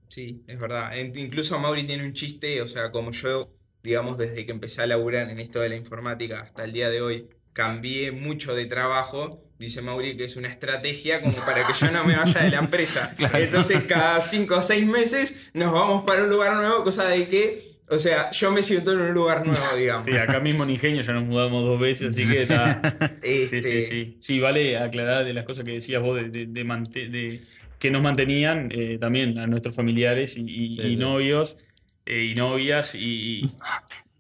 Sí, 0.09 0.43
es 0.47 0.59
verdad. 0.59 0.97
En- 0.97 1.17
Incluso 1.19 1.59
Mauri 1.61 1.87
tiene 1.87 2.05
un 2.05 2.13
chiste, 2.13 2.61
o 2.63 2.69
sea, 2.69 2.91
como 2.91 3.13
yo, 3.13 3.55
digamos, 3.83 4.19
desde 4.19 4.45
que 4.45 4.53
empecé 4.53 4.83
a 4.83 4.87
laburar 4.87 5.31
en 5.31 5.39
esto 5.39 5.61
de 5.61 5.69
la 5.69 5.77
informática 5.77 6.41
hasta 6.41 6.65
el 6.65 6.73
día 6.73 6.91
de 6.91 7.01
hoy, 7.01 7.29
cambié 7.53 8.11
mucho 8.13 8.55
de 8.55 8.67
trabajo. 8.67 9.45
Dice 9.59 9.83
Mauri 9.83 10.17
que 10.17 10.25
es 10.25 10.37
una 10.37 10.49
estrategia 10.49 11.21
como 11.21 11.37
para 11.45 11.67
que 11.67 11.75
yo 11.79 11.91
no 11.93 12.05
me 12.05 12.17
vaya 12.17 12.43
de 12.43 12.51
la 12.51 12.59
empresa. 12.61 13.15
Entonces, 13.35 13.83
cada 13.85 14.21
cinco 14.23 14.57
o 14.57 14.63
seis 14.63 14.87
meses 14.87 15.51
nos 15.55 15.73
vamos 15.73 16.05
para 16.07 16.25
un 16.25 16.31
lugar 16.31 16.57
nuevo, 16.57 16.83
cosa 16.83 17.07
de 17.09 17.29
que, 17.29 17.70
o 17.91 17.99
sea, 17.99 18.31
yo 18.31 18.51
me 18.53 18.63
siento 18.63 18.93
en 18.93 19.01
un 19.01 19.13
lugar 19.15 19.45
nuevo, 19.47 19.77
digamos. 19.77 20.05
Sí, 20.05 20.13
acá 20.13 20.41
mismo 20.41 20.65
en 20.65 20.71
Ingenio 20.71 21.03
ya 21.03 21.13
nos 21.13 21.25
mudamos 21.25 21.65
dos 21.65 21.79
veces, 21.81 22.09
así 22.09 22.27
que 22.27 22.43
está. 22.43 22.81
Sí, 23.23 23.43
Este, 23.43 23.63
sí, 23.63 23.83
sí. 23.83 24.17
Sí, 24.21 24.41
vale 24.41 24.79
aclarar 24.79 25.25
de 25.25 25.35
las 25.35 25.45
cosas 25.45 25.65
que 25.65 25.73
decías 25.73 26.03
vos 26.03 26.21
de, 26.21 26.31
de- 26.31 26.47
de 26.47 27.41
que 27.79 27.91
nos 27.91 28.03
mantenían 28.03 28.69
eh, 28.73 28.99
también 28.99 29.39
a 29.39 29.47
nuestros 29.47 29.75
familiares 29.75 30.37
y, 30.37 30.43
y- 30.43 30.73
Sí, 30.73 30.81
y 30.83 30.91
sí. 30.91 30.97
novios 30.97 31.59
eh, 32.07 32.25
y 32.25 32.35
novias 32.35 32.95
y, 32.95 33.43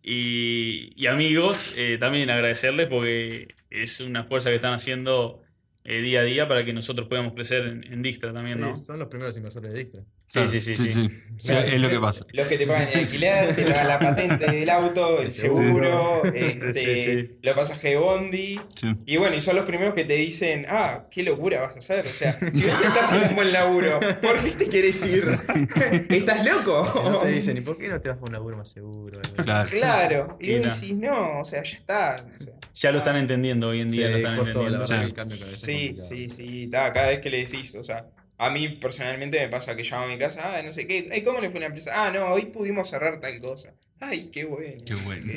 y, 0.03 0.93
y 0.97 1.07
amigos. 1.07 1.75
eh, 1.77 1.97
también 1.99 2.31
agradecerles 2.31 2.89
porque 2.89 3.49
es 3.71 4.01
una 4.01 4.25
fuerza 4.25 4.51
que 4.51 4.57
están 4.57 4.73
haciendo 4.75 5.43
eh, 5.85 6.01
día 6.01 6.21
a 6.21 6.25
día 6.25 6.49
para 6.49 6.65
que 6.65 6.73
nosotros 6.73 7.09
podamos 7.09 7.33
crecer 7.35 7.65
en, 7.67 7.85
en 7.85 8.03
también, 8.33 8.55
Sí, 8.59 8.61
¿no? 8.61 8.77
son 8.77 8.99
los 8.99 9.09
primeros 9.09 9.37
inversores 9.37 9.73
de 9.73 9.79
Dijkstra. 9.79 10.03
Sí, 10.33 10.47
sí, 10.47 10.61
sí, 10.61 10.77
sí. 10.77 11.11
Claro. 11.45 11.66
Es 11.66 11.81
lo 11.81 11.88
que 11.90 11.99
pasa. 11.99 12.25
Los 12.33 12.47
que 12.47 12.57
te 12.57 12.64
pagan 12.64 12.87
el 12.93 12.99
alquiler, 13.01 13.57
te 13.57 13.64
pagan 13.64 13.88
la 13.88 13.99
patente 13.99 14.47
del 14.47 14.71
auto, 14.71 15.21
el 15.23 15.33
seguro, 15.33 16.23
este, 16.25 16.73
Sí, 16.73 16.99
sí. 16.99 17.38
los 17.43 17.55
pasajes 17.57 17.83
de 17.83 17.97
bondi. 17.97 18.61
Sí. 18.77 18.87
Y 19.07 19.16
bueno, 19.16 19.35
y 19.35 19.40
son 19.40 19.57
los 19.57 19.64
primeros 19.64 19.93
que 19.93 20.05
te 20.05 20.14
dicen, 20.14 20.66
ah, 20.69 21.07
qué 21.11 21.25
locura 21.25 21.62
vas 21.62 21.75
a 21.75 21.79
hacer. 21.81 22.07
O 22.07 22.09
sea, 22.09 22.33
si 22.33 22.43
vos 22.62 22.81
estás 22.85 23.12
en 23.14 23.31
un 23.31 23.35
buen 23.35 23.53
laburo, 23.53 23.99
¿por 24.23 24.40
qué 24.40 24.53
te 24.53 24.69
quieres 24.69 25.05
ir? 25.05 25.21
¿Estás 26.11 26.45
loco? 26.45 26.93
Si 26.93 27.03
no 27.03 27.19
te 27.21 27.29
dicen, 27.29 27.57
¿y 27.57 27.61
por 27.62 27.77
qué 27.77 27.88
no 27.88 28.01
te 28.01 28.11
vas 28.11 28.19
a 28.19 28.23
un 28.23 28.33
laburo 28.33 28.57
más 28.57 28.69
seguro? 28.69 29.21
Claro. 29.43 29.69
Claro. 29.69 30.37
Y 30.40 30.53
vos 30.59 30.66
no. 30.66 30.73
decís, 30.75 30.95
no, 30.95 31.40
o 31.40 31.45
sea, 31.45 31.64
ya 31.64 31.77
está. 31.77 32.14
O 32.14 32.45
sea, 32.45 32.53
Ya 32.73 32.93
lo 32.93 32.99
están 32.99 33.16
entendiendo 33.16 33.69
hoy 33.71 33.81
en 33.81 33.90
Sí, 33.90 33.97
día, 33.99 34.11
lo 34.11 34.16
están 34.19 34.35
entendiendo. 34.38 34.79
verdad, 34.79 35.27
Sí. 35.29 35.93
Sí, 35.97 36.29
sí, 36.29 36.69
cada 36.71 37.09
vez 37.09 37.19
que 37.19 37.31
le 37.31 37.38
decís, 37.38 37.75
o 37.75 37.83
sea, 37.83 38.07
a 38.40 38.50
mí 38.50 38.68
personalmente 38.68 39.38
me 39.40 39.48
pasa 39.48 39.76
que 39.76 39.83
llamo 39.83 40.05
a 40.05 40.09
mi 40.09 40.18
casa, 40.18 40.57
ah, 40.57 40.62
no 40.62 40.72
sé 40.72 40.87
qué, 40.87 41.09
ay, 41.12 41.22
¿cómo 41.22 41.40
le 41.40 41.50
fue 41.50 41.61
la 41.61 41.66
empresa? 41.66 41.92
Ah, 41.94 42.11
no, 42.11 42.26
hoy 42.33 42.46
pudimos 42.46 42.88
cerrar 42.90 43.20
tal 43.20 43.40
cosa. 43.40 43.74
Ay, 44.03 44.31
qué 44.33 44.44
bueno. 44.46 44.72
Qué 44.87 44.94
bueno. 45.05 45.31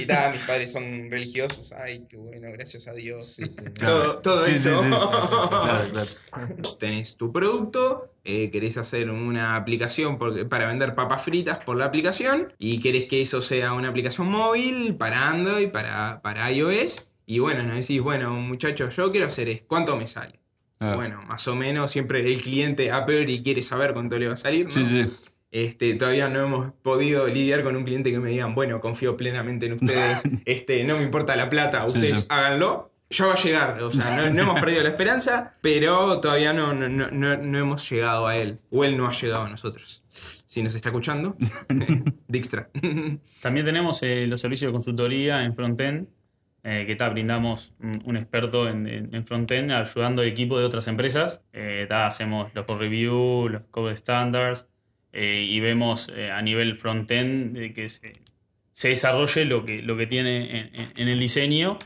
Y 0.00 0.06
ta, 0.06 0.30
mis 0.30 0.40
padres 0.40 0.72
son 0.72 1.10
religiosos, 1.10 1.72
ay, 1.72 2.04
qué 2.08 2.16
bueno, 2.16 2.48
gracias 2.52 2.88
a 2.88 2.94
Dios. 2.94 3.26
Sí, 3.34 3.44
sí. 3.50 3.62
Todo, 3.78 4.14
todo 4.22 4.42
Sí, 4.44 4.56
sí, 4.56 4.70
eso. 4.70 4.82
sí. 4.82 4.88
Claro, 4.88 5.90
claro. 5.92 6.06
Tenés 6.80 7.16
tu 7.18 7.30
producto, 7.30 8.14
eh, 8.24 8.50
querés 8.50 8.78
hacer 8.78 9.10
una 9.10 9.56
aplicación 9.56 10.16
por- 10.16 10.48
para 10.48 10.66
vender 10.68 10.94
papas 10.94 11.22
fritas 11.22 11.62
por 11.64 11.76
la 11.76 11.84
aplicación 11.84 12.54
y 12.58 12.80
querés 12.80 13.04
que 13.04 13.20
eso 13.20 13.42
sea 13.42 13.74
una 13.74 13.88
aplicación 13.88 14.28
móvil 14.28 14.96
para 14.96 15.28
Android, 15.28 15.68
para, 15.68 16.22
para 16.22 16.50
iOS. 16.50 17.10
Y 17.26 17.40
bueno, 17.40 17.62
nos 17.62 17.76
decís, 17.76 18.00
bueno, 18.00 18.32
muchachos, 18.32 18.96
yo 18.96 19.10
quiero 19.12 19.26
hacer 19.26 19.50
esto, 19.50 19.66
¿cuánto 19.68 19.96
me 19.98 20.06
sale? 20.06 20.40
Ah. 20.80 20.94
Bueno, 20.96 21.22
más 21.22 21.46
o 21.48 21.56
menos 21.56 21.90
siempre 21.90 22.24
el 22.32 22.40
cliente 22.40 22.90
a 22.92 23.04
priori 23.04 23.42
quiere 23.42 23.62
saber 23.62 23.92
cuánto 23.92 24.18
le 24.18 24.28
va 24.28 24.34
a 24.34 24.36
salir, 24.36 24.66
¿no? 24.66 24.70
Sí, 24.72 24.86
sí. 24.86 25.06
Este, 25.50 25.94
todavía 25.94 26.28
no 26.28 26.40
hemos 26.44 26.72
podido 26.82 27.26
lidiar 27.26 27.62
con 27.64 27.74
un 27.74 27.82
cliente 27.84 28.12
que 28.12 28.18
me 28.20 28.30
digan, 28.30 28.54
bueno, 28.54 28.80
confío 28.80 29.16
plenamente 29.16 29.66
en 29.66 29.72
ustedes, 29.74 30.22
este, 30.44 30.84
no 30.84 30.96
me 30.98 31.02
importa 31.04 31.34
la 31.36 31.48
plata, 31.48 31.84
ustedes 31.84 32.20
sí. 32.22 32.26
háganlo. 32.28 32.92
Ya 33.10 33.24
va 33.24 33.32
a 33.32 33.36
llegar, 33.36 33.82
o 33.82 33.90
sea, 33.90 34.14
no, 34.14 34.34
no 34.34 34.42
hemos 34.42 34.60
perdido 34.60 34.82
la 34.82 34.90
esperanza, 34.90 35.54
pero 35.62 36.20
todavía 36.20 36.52
no, 36.52 36.74
no, 36.74 36.90
no, 36.90 37.10
no- 37.10 37.36
no 37.38 37.58
hemos 37.58 37.88
llegado 37.88 38.26
a 38.26 38.36
él, 38.36 38.58
o 38.70 38.84
él 38.84 38.98
no 38.98 39.08
ha 39.08 39.12
llegado 39.12 39.44
a 39.44 39.48
nosotros. 39.48 40.04
Si 40.10 40.62
nos 40.62 40.74
está 40.74 40.90
escuchando, 40.90 41.34
Dijkstra. 42.28 42.68
También 43.40 43.64
tenemos 43.64 44.02
eh, 44.02 44.26
los 44.26 44.40
servicios 44.42 44.68
de 44.68 44.72
consultoría 44.72 45.42
en 45.42 45.54
frontend, 45.54 46.08
eh, 46.64 46.86
que 46.86 46.96
ta, 46.96 47.08
brindamos 47.08 47.72
un, 47.80 47.92
un 48.04 48.16
experto 48.16 48.68
en, 48.68 48.92
en, 48.92 49.14
en 49.14 49.24
frontend 49.24 49.70
ayudando 49.70 50.22
al 50.22 50.28
equipo 50.28 50.58
de 50.58 50.64
otras 50.64 50.88
empresas. 50.88 51.42
Eh, 51.52 51.86
hacemos 51.90 52.52
los 52.54 52.66
code 52.66 52.80
review, 52.80 53.48
los 53.48 53.62
code 53.70 53.96
standards 53.96 54.68
eh, 55.12 55.46
y 55.48 55.60
vemos 55.60 56.10
eh, 56.14 56.30
a 56.30 56.42
nivel 56.42 56.76
frontend 56.76 57.72
que 57.72 57.88
se, 57.88 58.12
desarrolle 58.88 59.44
lo 59.44 59.64
que, 59.64 59.82
lo 59.82 59.96
que 59.96 60.06
tiene 60.06 60.70
en, 60.96 61.08
el 61.08 61.18
diseño. 61.18 61.78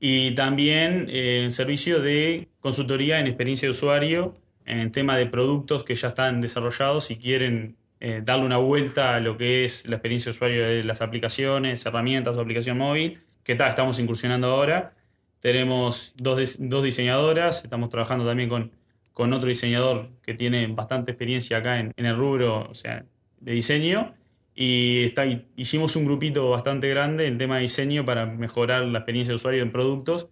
Y 0.00 0.32
también 0.36 1.08
en 1.10 1.50
servicio 1.50 2.00
de 2.00 2.48
consultoría 2.60 3.18
en 3.18 3.26
experiencia 3.26 3.66
de 3.66 3.70
usuario 3.70 4.34
en 4.64 4.92
tema 4.92 5.16
de 5.16 5.26
productos 5.26 5.82
que 5.82 5.96
ya 5.96 6.08
están 6.08 6.40
desarrollados 6.40 7.10
y 7.10 7.16
quieren 7.16 7.76
darle 8.22 8.44
una 8.44 8.58
vuelta 8.58 9.16
a 9.16 9.20
lo 9.20 9.36
que 9.36 9.64
es 9.64 9.88
la 9.88 9.96
experiencia 9.96 10.30
de 10.30 10.36
usuario 10.36 10.64
de 10.64 10.84
las 10.84 11.02
aplicaciones, 11.02 11.84
herramientas 11.84 12.36
o 12.36 12.40
aplicación 12.40 12.78
móvil, 12.78 13.18
que 13.48 13.54
tal, 13.54 13.70
estamos 13.70 13.98
incursionando 13.98 14.46
ahora. 14.48 14.92
Tenemos 15.40 16.12
dos, 16.16 16.56
dos 16.60 16.84
diseñadoras, 16.84 17.64
estamos 17.64 17.88
trabajando 17.88 18.26
también 18.26 18.50
con, 18.50 18.72
con 19.14 19.32
otro 19.32 19.48
diseñador 19.48 20.10
que 20.22 20.34
tiene 20.34 20.66
bastante 20.66 21.12
experiencia 21.12 21.56
acá 21.56 21.80
en, 21.80 21.92
en 21.96 22.04
el 22.04 22.14
rubro, 22.14 22.68
o 22.68 22.74
sea, 22.74 23.06
de 23.40 23.52
diseño. 23.52 24.14
Y 24.54 25.04
está, 25.04 25.24
hicimos 25.56 25.96
un 25.96 26.04
grupito 26.04 26.50
bastante 26.50 26.88
grande 26.90 27.26
en 27.26 27.38
tema 27.38 27.54
de 27.56 27.62
diseño 27.62 28.04
para 28.04 28.26
mejorar 28.26 28.82
la 28.84 28.98
experiencia 28.98 29.32
de 29.32 29.36
usuario 29.36 29.62
en 29.62 29.72
productos, 29.72 30.28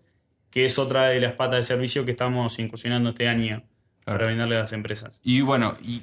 que 0.51 0.67
es 0.67 0.79
otra 0.79 1.09
de 1.09 1.19
las 1.21 1.33
patas 1.33 1.57
de 1.57 1.63
servicio 1.63 2.05
que 2.05 2.11
estamos 2.11 2.59
incursionando 2.59 3.11
este 3.11 3.29
año 3.29 3.63
Claro. 4.05 4.19
para 4.21 4.27
venderle 4.31 4.57
a 4.57 4.61
las 4.61 4.73
empresas. 4.75 5.19
Y 5.25 5.41
bueno, 5.41 5.75
y 5.83 6.03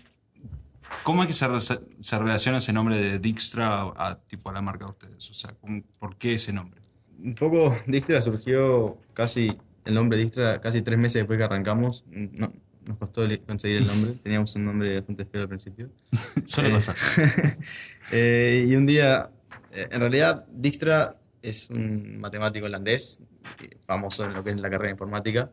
¿cómo 1.03 1.21
es 1.23 1.27
que 1.27 1.33
se, 1.33 1.47
re- 1.47 1.59
se 1.59 2.17
relaciona 2.19 2.57
ese 2.57 2.73
nombre 2.73 2.95
de 2.97 3.19
Dijkstra 3.19 3.67
a, 3.81 4.07
a, 4.09 4.19
tipo, 4.21 4.49
a 4.49 4.53
la 4.53 4.61
marca 4.61 4.85
de 4.85 4.91
ustedes? 4.91 5.29
O 5.29 5.33
sea, 5.35 5.53
¿cómo- 5.61 5.83
¿por 5.99 6.15
qué 6.17 6.33
ese 6.33 6.51
nombre? 6.53 6.81
Un 7.21 7.35
poco 7.35 7.75
Dijkstra 7.87 8.21
surgió 8.21 8.97
casi, 9.13 9.51
el 9.85 9.93
nombre 9.93 10.17
Dijkstra 10.17 10.61
casi 10.61 10.81
tres 10.81 10.97
meses 10.97 11.21
después 11.21 11.37
que 11.37 11.43
arrancamos. 11.45 12.05
No, 12.09 12.53
nos 12.85 12.97
costó 12.97 13.27
conseguir 13.45 13.77
el 13.77 13.87
nombre, 13.87 14.11
teníamos 14.23 14.55
un 14.55 14.65
nombre 14.65 14.95
bastante 14.95 15.25
feo 15.25 15.41
al 15.41 15.47
principio. 15.47 15.89
Suele 16.45 16.69
Eh, 16.69 16.73
pasar. 16.73 16.95
Eh, 18.11 18.65
y 18.67 18.75
un 18.75 18.85
día, 18.85 19.29
eh, 19.71 19.87
en 19.91 19.99
realidad, 19.99 20.45
Dijkstra 20.53 21.17
es 21.41 21.69
un 21.69 22.19
matemático 22.19 22.65
holandés, 22.65 23.21
eh, 23.61 23.77
famoso 23.81 24.25
en 24.25 24.33
lo 24.33 24.43
que 24.43 24.51
es 24.51 24.59
la 24.59 24.69
carrera 24.69 24.87
de 24.87 24.91
informática, 24.91 25.51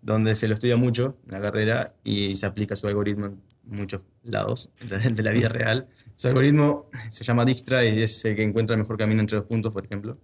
donde 0.00 0.34
se 0.34 0.48
lo 0.48 0.54
estudia 0.54 0.76
mucho 0.76 1.16
en 1.26 1.32
la 1.32 1.40
carrera 1.40 1.94
y 2.02 2.34
se 2.36 2.46
aplica 2.46 2.74
su 2.74 2.88
algoritmo 2.88 3.26
en 3.26 3.40
muchos 3.64 4.02
lados 4.24 4.70
de 4.88 5.22
la 5.22 5.30
vida 5.30 5.48
real. 5.48 5.86
Su 6.16 6.28
algoritmo 6.28 6.90
se 7.08 7.22
llama 7.22 7.44
Dijkstra 7.44 7.84
y 7.84 8.02
es 8.02 8.24
el 8.24 8.34
que 8.34 8.42
encuentra 8.42 8.74
el 8.74 8.82
mejor 8.82 8.98
camino 8.98 9.20
entre 9.20 9.36
dos 9.36 9.46
puntos, 9.46 9.72
por 9.72 9.84
ejemplo. 9.84 10.18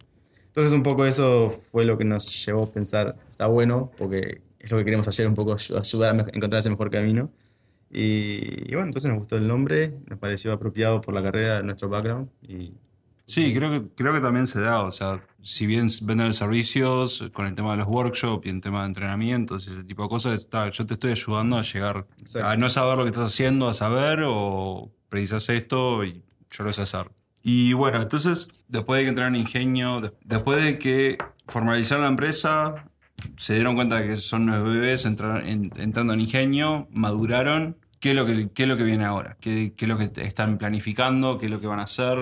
Entonces, 0.58 0.72
un 0.76 0.82
poco 0.82 1.06
eso 1.06 1.48
fue 1.50 1.84
lo 1.84 1.96
que 1.96 2.04
nos 2.04 2.44
llevó 2.44 2.64
a 2.64 2.70
pensar, 2.72 3.14
está 3.30 3.46
bueno, 3.46 3.92
porque 3.96 4.40
es 4.58 4.70
lo 4.72 4.78
que 4.78 4.84
queremos 4.84 5.06
hacer, 5.06 5.28
un 5.28 5.36
poco 5.36 5.52
ayu- 5.54 5.78
ayudar 5.78 6.16
a 6.16 6.20
encontrar 6.34 6.58
ese 6.58 6.68
mejor 6.70 6.90
camino. 6.90 7.30
Y, 7.90 8.64
y 8.70 8.74
bueno, 8.74 8.86
entonces 8.86 9.08
nos 9.10 9.20
gustó 9.20 9.36
el 9.36 9.46
nombre, 9.46 9.94
nos 10.06 10.18
pareció 10.18 10.52
apropiado 10.52 11.00
por 11.00 11.14
la 11.14 11.22
carrera, 11.22 11.62
nuestro 11.62 11.88
background. 11.88 12.28
Y 12.42 12.72
Sí, 13.26 13.54
creo 13.54 13.70
que, 13.70 13.88
creo 13.94 14.12
que 14.14 14.20
también 14.20 14.46
se 14.46 14.60
da. 14.60 14.82
O 14.82 14.90
sea, 14.90 15.22
si 15.42 15.66
bien 15.66 15.86
venden 16.02 16.32
servicios 16.34 17.22
con 17.34 17.46
el 17.46 17.54
tema 17.54 17.72
de 17.72 17.76
los 17.78 17.86
workshops 17.86 18.46
y 18.46 18.50
el 18.50 18.60
tema 18.60 18.80
de 18.80 18.86
entrenamientos 18.88 19.66
y 19.68 19.72
ese 19.72 19.84
tipo 19.84 20.02
de 20.02 20.08
cosas, 20.08 20.38
está, 20.40 20.70
yo 20.70 20.86
te 20.86 20.94
estoy 20.94 21.12
ayudando 21.12 21.56
a 21.58 21.62
llegar 21.62 22.06
Exacto. 22.20 22.48
a 22.48 22.56
no 22.56 22.68
saber 22.70 22.96
lo 22.98 23.04
que 23.04 23.10
estás 23.10 23.26
haciendo, 23.26 23.68
a 23.68 23.74
saber 23.74 24.20
o 24.26 24.90
precisas 25.08 25.48
esto 25.50 26.04
y 26.04 26.22
yo 26.50 26.64
lo 26.64 26.72
sé 26.72 26.82
hacer. 26.82 27.10
Y 27.42 27.72
bueno, 27.72 28.02
entonces, 28.02 28.48
después 28.68 28.98
de 28.98 29.04
que 29.04 29.08
entraron 29.10 29.34
en 29.34 29.42
Ingenio, 29.42 30.00
de- 30.00 30.12
después 30.24 30.62
de 30.62 30.78
que 30.78 31.18
formalizaron 31.46 32.02
la 32.04 32.08
empresa, 32.10 32.74
se 33.36 33.54
dieron 33.54 33.74
cuenta 33.74 33.96
de 34.00 34.06
que 34.06 34.16
son 34.18 34.46
nueve 34.46 34.70
bebés, 34.70 35.04
entraron, 35.06 35.46
en- 35.46 35.70
entrando 35.76 36.12
en 36.14 36.20
Ingenio, 36.20 36.88
maduraron. 36.90 37.76
¿Qué 38.00 38.10
es 38.10 38.16
lo 38.16 38.26
que, 38.26 38.48
qué 38.50 38.62
es 38.64 38.68
lo 38.68 38.76
que 38.76 38.84
viene 38.84 39.04
ahora? 39.04 39.36
¿Qué, 39.40 39.72
qué 39.76 39.84
es 39.84 39.88
lo 39.88 39.98
que 39.98 40.10
están 40.22 40.56
planificando? 40.58 41.36
¿Qué 41.38 41.46
es 41.46 41.50
lo 41.52 41.60
que 41.60 41.66
van 41.66 41.80
a 41.80 41.84
hacer? 41.84 42.18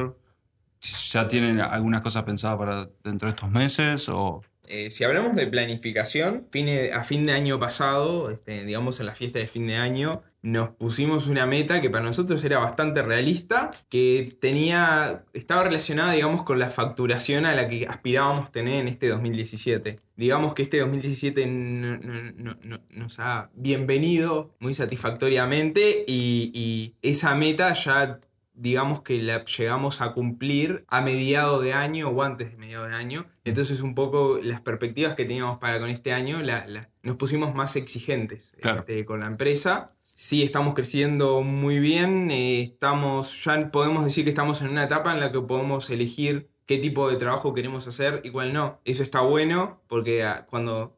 ¿Ya 1.12 1.26
tienen 1.28 1.60
algunas 1.60 2.00
cosas 2.00 2.22
pensadas 2.22 2.56
para 2.58 2.88
dentro 3.02 3.26
de 3.26 3.30
estos 3.34 3.50
meses? 3.50 4.08
O... 4.08 4.42
Eh, 4.68 4.90
si 4.90 5.04
hablamos 5.04 5.34
de 5.36 5.46
planificación, 5.46 6.46
fine- 6.50 6.92
a 6.92 7.04
fin 7.04 7.26
de 7.26 7.32
año 7.32 7.58
pasado, 7.58 8.30
este, 8.30 8.64
digamos 8.64 9.00
en 9.00 9.06
la 9.06 9.14
fiesta 9.14 9.38
de 9.38 9.48
fin 9.48 9.66
de 9.66 9.76
año, 9.76 10.22
nos 10.46 10.68
pusimos 10.76 11.26
una 11.26 11.44
meta 11.44 11.80
que 11.80 11.90
para 11.90 12.04
nosotros 12.04 12.44
era 12.44 12.60
bastante 12.60 13.02
realista, 13.02 13.68
que 13.88 14.36
tenía, 14.40 15.24
estaba 15.32 15.64
relacionada, 15.64 16.12
digamos, 16.12 16.44
con 16.44 16.60
la 16.60 16.70
facturación 16.70 17.46
a 17.46 17.54
la 17.56 17.66
que 17.66 17.86
aspirábamos 17.88 18.52
tener 18.52 18.74
en 18.74 18.86
este 18.86 19.08
2017. 19.08 19.98
Digamos 20.14 20.54
que 20.54 20.62
este 20.62 20.78
2017 20.78 21.46
no- 21.50 21.96
no- 21.98 22.32
no- 22.36 22.56
no- 22.62 22.80
nos 22.90 23.18
ha 23.18 23.50
bienvenido 23.54 24.54
muy 24.60 24.72
satisfactoriamente 24.72 26.04
y, 26.06 26.52
y 26.54 26.94
esa 27.02 27.34
meta 27.34 27.72
ya 27.72 28.20
digamos 28.54 29.02
que 29.02 29.20
la 29.20 29.44
llegamos 29.44 30.00
a 30.00 30.12
cumplir 30.12 30.84
a 30.88 31.02
mediado 31.02 31.60
de 31.60 31.72
año 31.74 32.08
o 32.08 32.22
antes 32.22 32.52
de 32.52 32.56
mediado 32.56 32.86
de 32.86 32.94
año. 32.94 33.24
Entonces 33.44 33.82
un 33.82 33.94
poco 33.94 34.38
las 34.42 34.60
perspectivas 34.62 35.14
que 35.14 35.24
teníamos 35.26 35.58
para 35.58 35.78
con 35.78 35.90
este 35.90 36.12
año 36.12 36.40
la- 36.40 36.66
la- 36.66 36.88
nos 37.02 37.16
pusimos 37.16 37.54
más 37.54 37.76
exigentes 37.76 38.54
Claro. 38.62 38.80
este, 38.80 39.04
con 39.04 39.20
la 39.20 39.26
empresa. 39.26 39.90
Sí, 40.18 40.42
estamos 40.42 40.72
creciendo 40.72 41.42
muy 41.42 41.78
bien, 41.78 42.30
eh, 42.30 42.62
estamos, 42.62 43.44
ya 43.44 43.70
podemos 43.70 44.02
decir 44.02 44.24
que 44.24 44.30
estamos 44.30 44.62
en 44.62 44.68
una 44.70 44.84
etapa 44.84 45.12
en 45.12 45.20
la 45.20 45.30
que 45.30 45.42
podemos 45.42 45.90
elegir 45.90 46.48
qué 46.64 46.78
tipo 46.78 47.10
de 47.10 47.16
trabajo 47.16 47.52
queremos 47.52 47.86
hacer 47.86 48.22
y 48.24 48.30
cuál 48.30 48.54
no. 48.54 48.80
Eso 48.86 49.02
está 49.02 49.20
bueno 49.20 49.82
porque 49.88 50.24
ah, 50.24 50.46
cuando, 50.48 50.96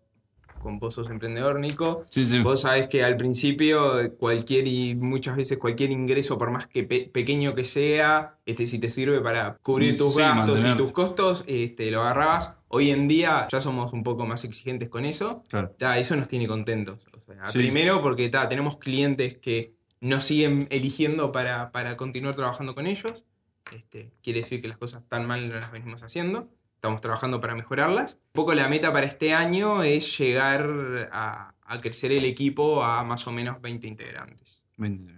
con 0.62 0.78
vos 0.78 0.94
sos 0.94 1.10
emprendedor, 1.10 1.58
Nico, 1.58 2.04
Sí, 2.10 2.24
sí. 2.26 2.40
Vos 2.42 2.60
sabés 2.60 2.86
que 2.88 3.02
al 3.02 3.16
principio 3.16 3.98
eh, 4.00 4.12
cualquier 4.12 4.68
y 4.68 4.94
muchas 4.94 5.34
veces 5.36 5.58
cualquier 5.58 5.90
ingreso, 5.90 6.38
por 6.38 6.52
más 6.52 6.68
que 6.68 6.84
pe- 6.84 7.10
pequeño 7.12 7.56
que 7.56 7.64
sea, 7.64 8.36
este, 8.46 8.68
si 8.68 8.78
te 8.78 8.88
sirve 8.88 9.20
para 9.20 9.58
cubrir 9.62 9.96
tus 9.96 10.14
Sí, 10.14 10.20
gastos 10.20 10.44
y 10.44 10.52
mantenerte. 10.52 10.80
tus 10.84 10.92
costos, 10.92 11.42
este, 11.48 11.90
lo 11.90 12.02
agarrabas. 12.02 12.52
Hoy 12.68 12.92
en 12.92 13.08
día 13.08 13.48
ya 13.50 13.60
somos 13.60 13.92
un 13.92 14.04
poco 14.04 14.26
más 14.26 14.44
exigentes 14.44 14.88
con 14.88 15.04
eso. 15.04 15.42
Claro. 15.48 15.74
Eso 15.96 16.14
nos 16.14 16.28
tiene 16.28 16.46
contentos. 16.46 17.00
Sí. 17.46 17.58
primero 17.58 18.02
porque 18.02 18.28
ta, 18.28 18.48
tenemos 18.48 18.78
clientes 18.78 19.38
que 19.38 19.74
nos 20.00 20.24
siguen 20.24 20.58
eligiendo 20.70 21.32
para, 21.32 21.70
para 21.72 21.96
continuar 21.96 22.34
trabajando 22.34 22.74
con 22.74 22.86
ellos. 22.86 23.24
Este, 23.72 24.12
quiere 24.22 24.40
decir 24.40 24.60
que 24.60 24.68
las 24.68 24.78
cosas 24.78 25.06
tan 25.08 25.26
mal 25.26 25.48
no 25.48 25.54
las 25.54 25.70
venimos 25.70 26.02
haciendo. 26.02 26.48
Estamos 26.74 27.00
trabajando 27.00 27.40
para 27.40 27.54
mejorarlas. 27.54 28.14
Un 28.14 28.32
poco 28.32 28.54
la 28.54 28.68
meta 28.68 28.92
para 28.92 29.06
este 29.06 29.34
año 29.34 29.82
es 29.82 30.16
llegar 30.18 31.08
a, 31.12 31.54
a 31.62 31.80
crecer 31.80 32.12
el 32.12 32.24
equipo 32.24 32.82
a 32.84 33.02
más 33.04 33.26
o 33.26 33.32
menos 33.32 33.60
20 33.60 33.86
integrantes. 33.86 34.64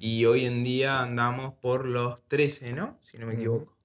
Y 0.00 0.24
hoy 0.24 0.46
en 0.46 0.64
día 0.64 1.02
andamos 1.02 1.52
por 1.54 1.86
los 1.86 2.26
13, 2.28 2.72
¿no? 2.72 2.98
Si 3.02 3.18
no 3.18 3.26
me 3.26 3.34
equivoco. 3.34 3.76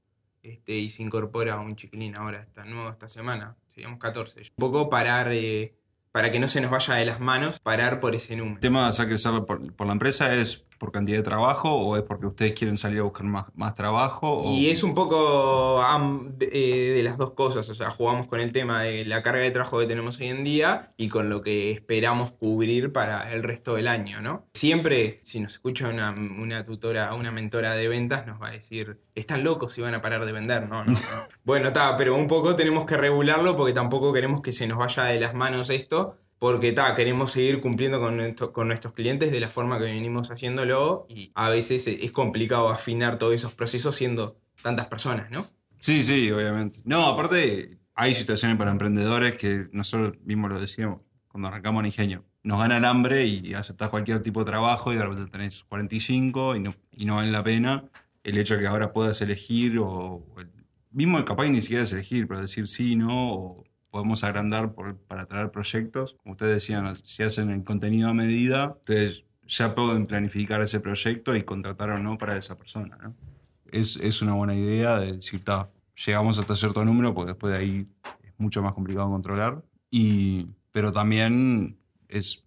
Este, 0.41 0.77
y 0.77 0.89
se 0.89 1.03
incorpora 1.03 1.59
un 1.59 1.75
chiquilín 1.75 2.17
ahora, 2.17 2.41
esta 2.41 2.63
nuevo 2.63 2.89
esta 2.89 3.09
semana. 3.09 3.57
Seríamos 3.67 3.99
14. 3.99 4.39
Un 4.39 4.47
poco 4.55 4.89
parar, 4.89 5.33
eh, 5.33 5.75
para 6.15 6.31
que 6.31 6.39
no 6.39 6.47
se 6.47 6.61
nos 6.61 6.71
vaya 6.71 6.93
de 6.93 7.05
las 7.05 7.19
manos, 7.19 7.59
parar 7.59 7.99
por 7.99 8.15
ese 8.15 8.37
número. 8.37 8.55
¿El 8.55 8.61
tema 8.61 8.83
de 8.83 8.87
hacer 8.87 9.09
crecer 9.09 9.33
por, 9.45 9.73
por 9.73 9.85
la 9.85 9.91
empresa 9.91 10.33
es 10.33 10.63
por 10.77 10.91
cantidad 10.91 11.17
de 11.17 11.23
trabajo 11.23 11.71
o 11.71 11.97
es 11.97 12.03
porque 12.03 12.25
ustedes 12.25 12.53
quieren 12.53 12.77
salir 12.77 12.99
a 12.99 13.03
buscar 13.03 13.25
más, 13.25 13.45
más 13.55 13.73
trabajo? 13.73 14.29
O... 14.29 14.53
Y 14.53 14.69
es 14.69 14.83
un 14.83 14.93
poco 14.93 15.81
de, 16.37 16.49
eh, 16.51 16.93
de 16.93 17.03
las 17.03 17.17
dos 17.17 17.31
cosas, 17.31 17.67
o 17.69 17.73
sea, 17.73 17.91
jugamos 17.91 18.27
con 18.27 18.39
el 18.39 18.51
tema 18.51 18.83
de 18.83 19.05
la 19.05 19.23
carga 19.23 19.43
de 19.43 19.51
trabajo 19.51 19.79
que 19.79 19.85
tenemos 19.85 20.19
hoy 20.19 20.27
en 20.27 20.43
día 20.43 20.93
y 20.97 21.09
con 21.09 21.29
lo 21.29 21.41
que 21.41 21.71
esperamos 21.71 22.31
cubrir 22.31 22.91
para 22.91 23.31
el 23.33 23.43
resto 23.43 23.75
del 23.75 23.87
año, 23.87 24.21
¿no? 24.21 24.47
Siempre, 24.53 25.19
si 25.21 25.39
nos 25.39 25.53
escucha 25.53 25.89
una, 25.89 26.11
una 26.11 26.63
tutora, 26.63 27.13
una 27.13 27.31
mentora 27.31 27.75
de 27.75 27.87
ventas, 27.87 28.25
nos 28.25 28.41
va 28.41 28.49
a 28.49 28.51
decir, 28.51 28.99
están 29.15 29.43
locos 29.43 29.73
si 29.73 29.81
van 29.81 29.93
a 29.93 30.01
parar 30.01 30.25
de 30.25 30.31
vender, 30.31 30.67
¿no? 30.67 30.83
no, 30.83 30.91
no. 30.91 30.97
bueno, 31.43 31.67
está, 31.67 31.95
pero 31.95 32.15
un 32.15 32.27
poco 32.27 32.55
tenemos 32.55 32.85
que 32.85 32.97
regularlo 32.97 33.55
porque 33.55 33.73
tampoco 33.73 34.13
queremos 34.13 34.41
que 34.41 34.51
se 34.51 34.67
nos 34.67 34.77
vaya 34.77 35.05
de 35.05 35.19
las 35.19 35.33
manos 35.33 35.69
esto. 35.69 36.17
Porque 36.45 36.73
ta, 36.73 36.93
queremos 36.93 37.31
seguir 37.31 37.59
cumpliendo 37.59 37.99
con, 37.99 38.17
nuestro- 38.17 38.53
con 38.53 38.67
nuestros 38.67 38.93
clientes 38.93 39.31
de 39.31 39.39
la 39.39 39.49
forma 39.49 39.79
que 39.79 39.85
venimos 39.85 40.29
haciéndolo 40.29 41.07
y 41.09 41.31
a 41.33 41.49
veces 41.49 41.87
es 41.87 42.11
complicado 42.11 42.69
afinar 42.69 43.17
todos 43.17 43.33
esos 43.33 43.51
procesos 43.55 43.95
siendo 43.95 44.37
tantas 44.61 44.85
personas, 44.85 45.31
¿no? 45.31 45.47
Sí, 45.79 46.03
sí, 46.03 46.31
obviamente. 46.31 46.81
No, 46.83 47.07
aparte, 47.07 47.79
hay 47.95 48.13
situaciones 48.13 48.57
para 48.57 48.69
emprendedores 48.69 49.33
que 49.33 49.69
nosotros 49.71 50.13
mismos 50.23 50.51
lo 50.51 50.59
decíamos 50.59 51.01
cuando 51.27 51.47
arrancamos 51.47 51.81
en 51.81 51.87
Ingenio. 51.87 52.23
Nos 52.43 52.59
ganan 52.59 52.85
hambre 52.85 53.25
y 53.25 53.55
aceptás 53.55 53.89
cualquier 53.89 54.21
tipo 54.21 54.41
de 54.41 54.45
trabajo 54.51 54.93
y 54.93 54.97
de 54.97 55.03
repente 55.03 55.31
tenés 55.31 55.63
45 55.63 56.55
y 56.55 56.59
no, 56.59 56.75
y 56.91 57.05
no 57.05 57.15
vale 57.15 57.31
la 57.31 57.43
pena. 57.43 57.85
El 58.23 58.37
hecho 58.37 58.53
de 58.53 58.59
que 58.61 58.67
ahora 58.67 58.93
puedas 58.93 59.19
elegir 59.21 59.79
o, 59.79 59.87
o 59.87 60.39
el- 60.39 60.51
mismo 60.91 61.25
capaz 61.25 61.47
ni 61.47 61.59
siquiera 61.61 61.81
es 61.81 61.91
elegir, 61.91 62.27
pero 62.27 62.39
decir 62.41 62.67
sí, 62.67 62.95
no, 62.95 63.33
o 63.33 63.63
podemos 63.95 64.25
agrandar 64.25 64.73
para 65.07 65.25
traer 65.25 65.51
proyectos. 65.51 66.17
Como 66.21 66.33
ustedes 66.33 66.55
decían, 66.55 66.97
si 67.05 67.23
hacen 67.23 67.49
el 67.49 67.63
contenido 67.63 68.09
a 68.09 68.13
medida, 68.13 68.71
ustedes 68.71 69.23
ya 69.47 69.73
pueden 69.73 70.05
planificar 70.05 70.61
ese 70.61 70.81
proyecto 70.81 71.33
y 71.33 71.43
contratar 71.43 71.91
o 71.91 71.97
no 71.97 72.17
para 72.17 72.35
esa 72.35 72.57
persona. 72.57 72.97
Es, 73.71 73.95
es 73.95 74.21
una 74.21 74.33
buena 74.33 74.53
idea 74.53 74.97
de 74.97 75.13
decir, 75.13 75.41
"Ta, 75.45 75.69
llegamos 76.05 76.37
hasta 76.37 76.57
cierto 76.57 76.83
número, 76.83 77.13
porque 77.13 77.31
después 77.31 77.53
de 77.53 77.63
ahí 77.63 77.87
es 78.21 78.33
mucho 78.37 78.61
más 78.61 78.73
complicado 78.73 79.09
controlar. 79.09 79.63
Y, 79.89 80.47
pero 80.73 80.91
también 80.91 81.77
es, 82.09 82.43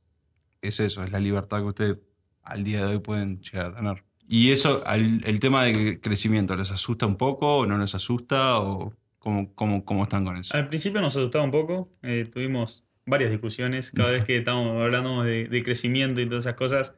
es 0.61 0.81
eso, 0.81 1.03
es 1.03 1.11
la 1.11 1.19
libertad 1.19 1.61
que 1.61 1.65
ustedes 1.65 1.99
al 2.43 2.63
día 2.63 2.85
de 2.85 2.93
hoy 2.93 2.99
pueden 2.99 3.41
llegar 3.41 3.69
a 3.69 3.73
tener. 3.73 4.05
Y 4.29 4.51
eso, 4.51 4.85
el 4.85 5.41
tema 5.41 5.63
de 5.63 5.99
crecimiento, 5.99 6.55
¿les 6.57 6.71
asusta 6.71 7.07
un 7.07 7.17
poco 7.17 7.61
o 7.61 7.67
no 7.67 7.79
les 7.79 7.95
asusta? 7.95 8.59
¿O 8.59 8.93
cómo, 9.29 9.55
cómo, 9.55 9.85
cómo 9.85 10.03
están 10.05 10.25
con 10.25 10.37
eso? 10.37 10.57
Al 10.57 10.69
principio 10.69 11.01
nos 11.01 11.17
asustaba 11.17 11.45
un 11.45 11.51
poco, 11.51 11.91
eh, 12.03 12.27
tuvimos 12.33 12.85
varias 13.07 13.31
discusiones 13.31 13.91
cada 13.91 14.11
vez 14.13 14.25
que 14.25 14.37
estábamos 14.39 14.81
hablando 14.83 15.23
de, 15.23 15.49
de 15.49 15.63
crecimiento 15.63 16.21
y 16.21 16.27
todas 16.27 16.45
esas 16.45 16.55
cosas. 16.57 16.95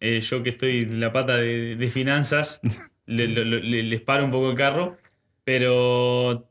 eh, 0.00 0.20
yo 0.20 0.42
que 0.42 0.50
estoy 0.50 0.80
en 0.80 0.98
la 1.00 1.12
pata 1.12 1.36
de, 1.36 1.76
de 1.76 1.88
finanzas, 1.88 2.60
le- 3.06 3.26
le- 3.28 3.82
les 3.82 4.00
paro 4.00 4.24
un 4.24 4.30
poco 4.30 4.50
el 4.50 4.56
carro, 4.56 4.96
pero 5.44 6.48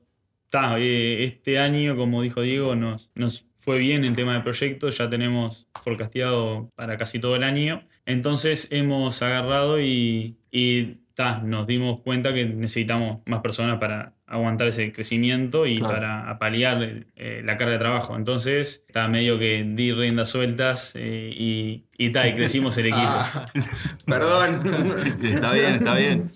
ta, 0.50 0.78
eh, 0.80 1.24
este 1.26 1.60
año, 1.60 1.96
como 1.96 2.22
dijo 2.22 2.42
Diego, 2.42 2.76
nos, 2.76 3.12
nos 3.16 3.48
fue 3.56 3.80
bien 3.80 4.04
en 4.06 4.16
tema 4.16 4.34
de 4.36 4.42
proyectos, 4.42 4.98
ya 4.98 5.10
tenemos 5.10 5.68
forecasteado 5.82 6.70
para 6.76 6.98
casi 6.98 7.20
todo 7.20 7.36
el 7.36 7.44
año, 7.44 7.88
entonces 8.06 8.72
hemos 8.72 9.22
agarrado 9.22 9.80
y, 9.82 10.38
y 10.52 10.98
ta, 11.20 11.40
nos 11.40 11.68
dimos 11.68 12.00
cuenta 12.00 12.34
que 12.34 12.46
necesitamos 12.46 13.20
más 13.26 13.42
personas 13.42 13.78
para 13.78 14.14
aguantar 14.26 14.70
ese 14.70 14.94
crecimiento 14.94 15.66
y 15.66 15.78
Claro. 15.80 15.96
para 15.96 16.40
paliar 16.40 16.82
eh, 17.18 17.42
la 17.44 17.58
carga 17.58 17.74
de 17.74 17.80
trabajo. 17.80 18.16
Entonces, 18.16 18.86
está 18.88 19.10
medio 19.10 19.38
que 19.38 19.66
di 19.68 19.92
riendas 19.92 20.30
sueltas 20.30 20.94
eh, 20.96 21.30
y, 21.36 21.84
y, 21.98 22.14
ta, 22.14 22.26
y 22.26 22.36
crecimos 22.36 22.78
el 22.78 22.86
equipo. 22.94 23.02
Ah, 23.06 23.52
perdón. 24.06 24.72
Está 25.22 25.52
bien, 25.52 25.74
está 25.74 25.94
bien. 25.96 26.30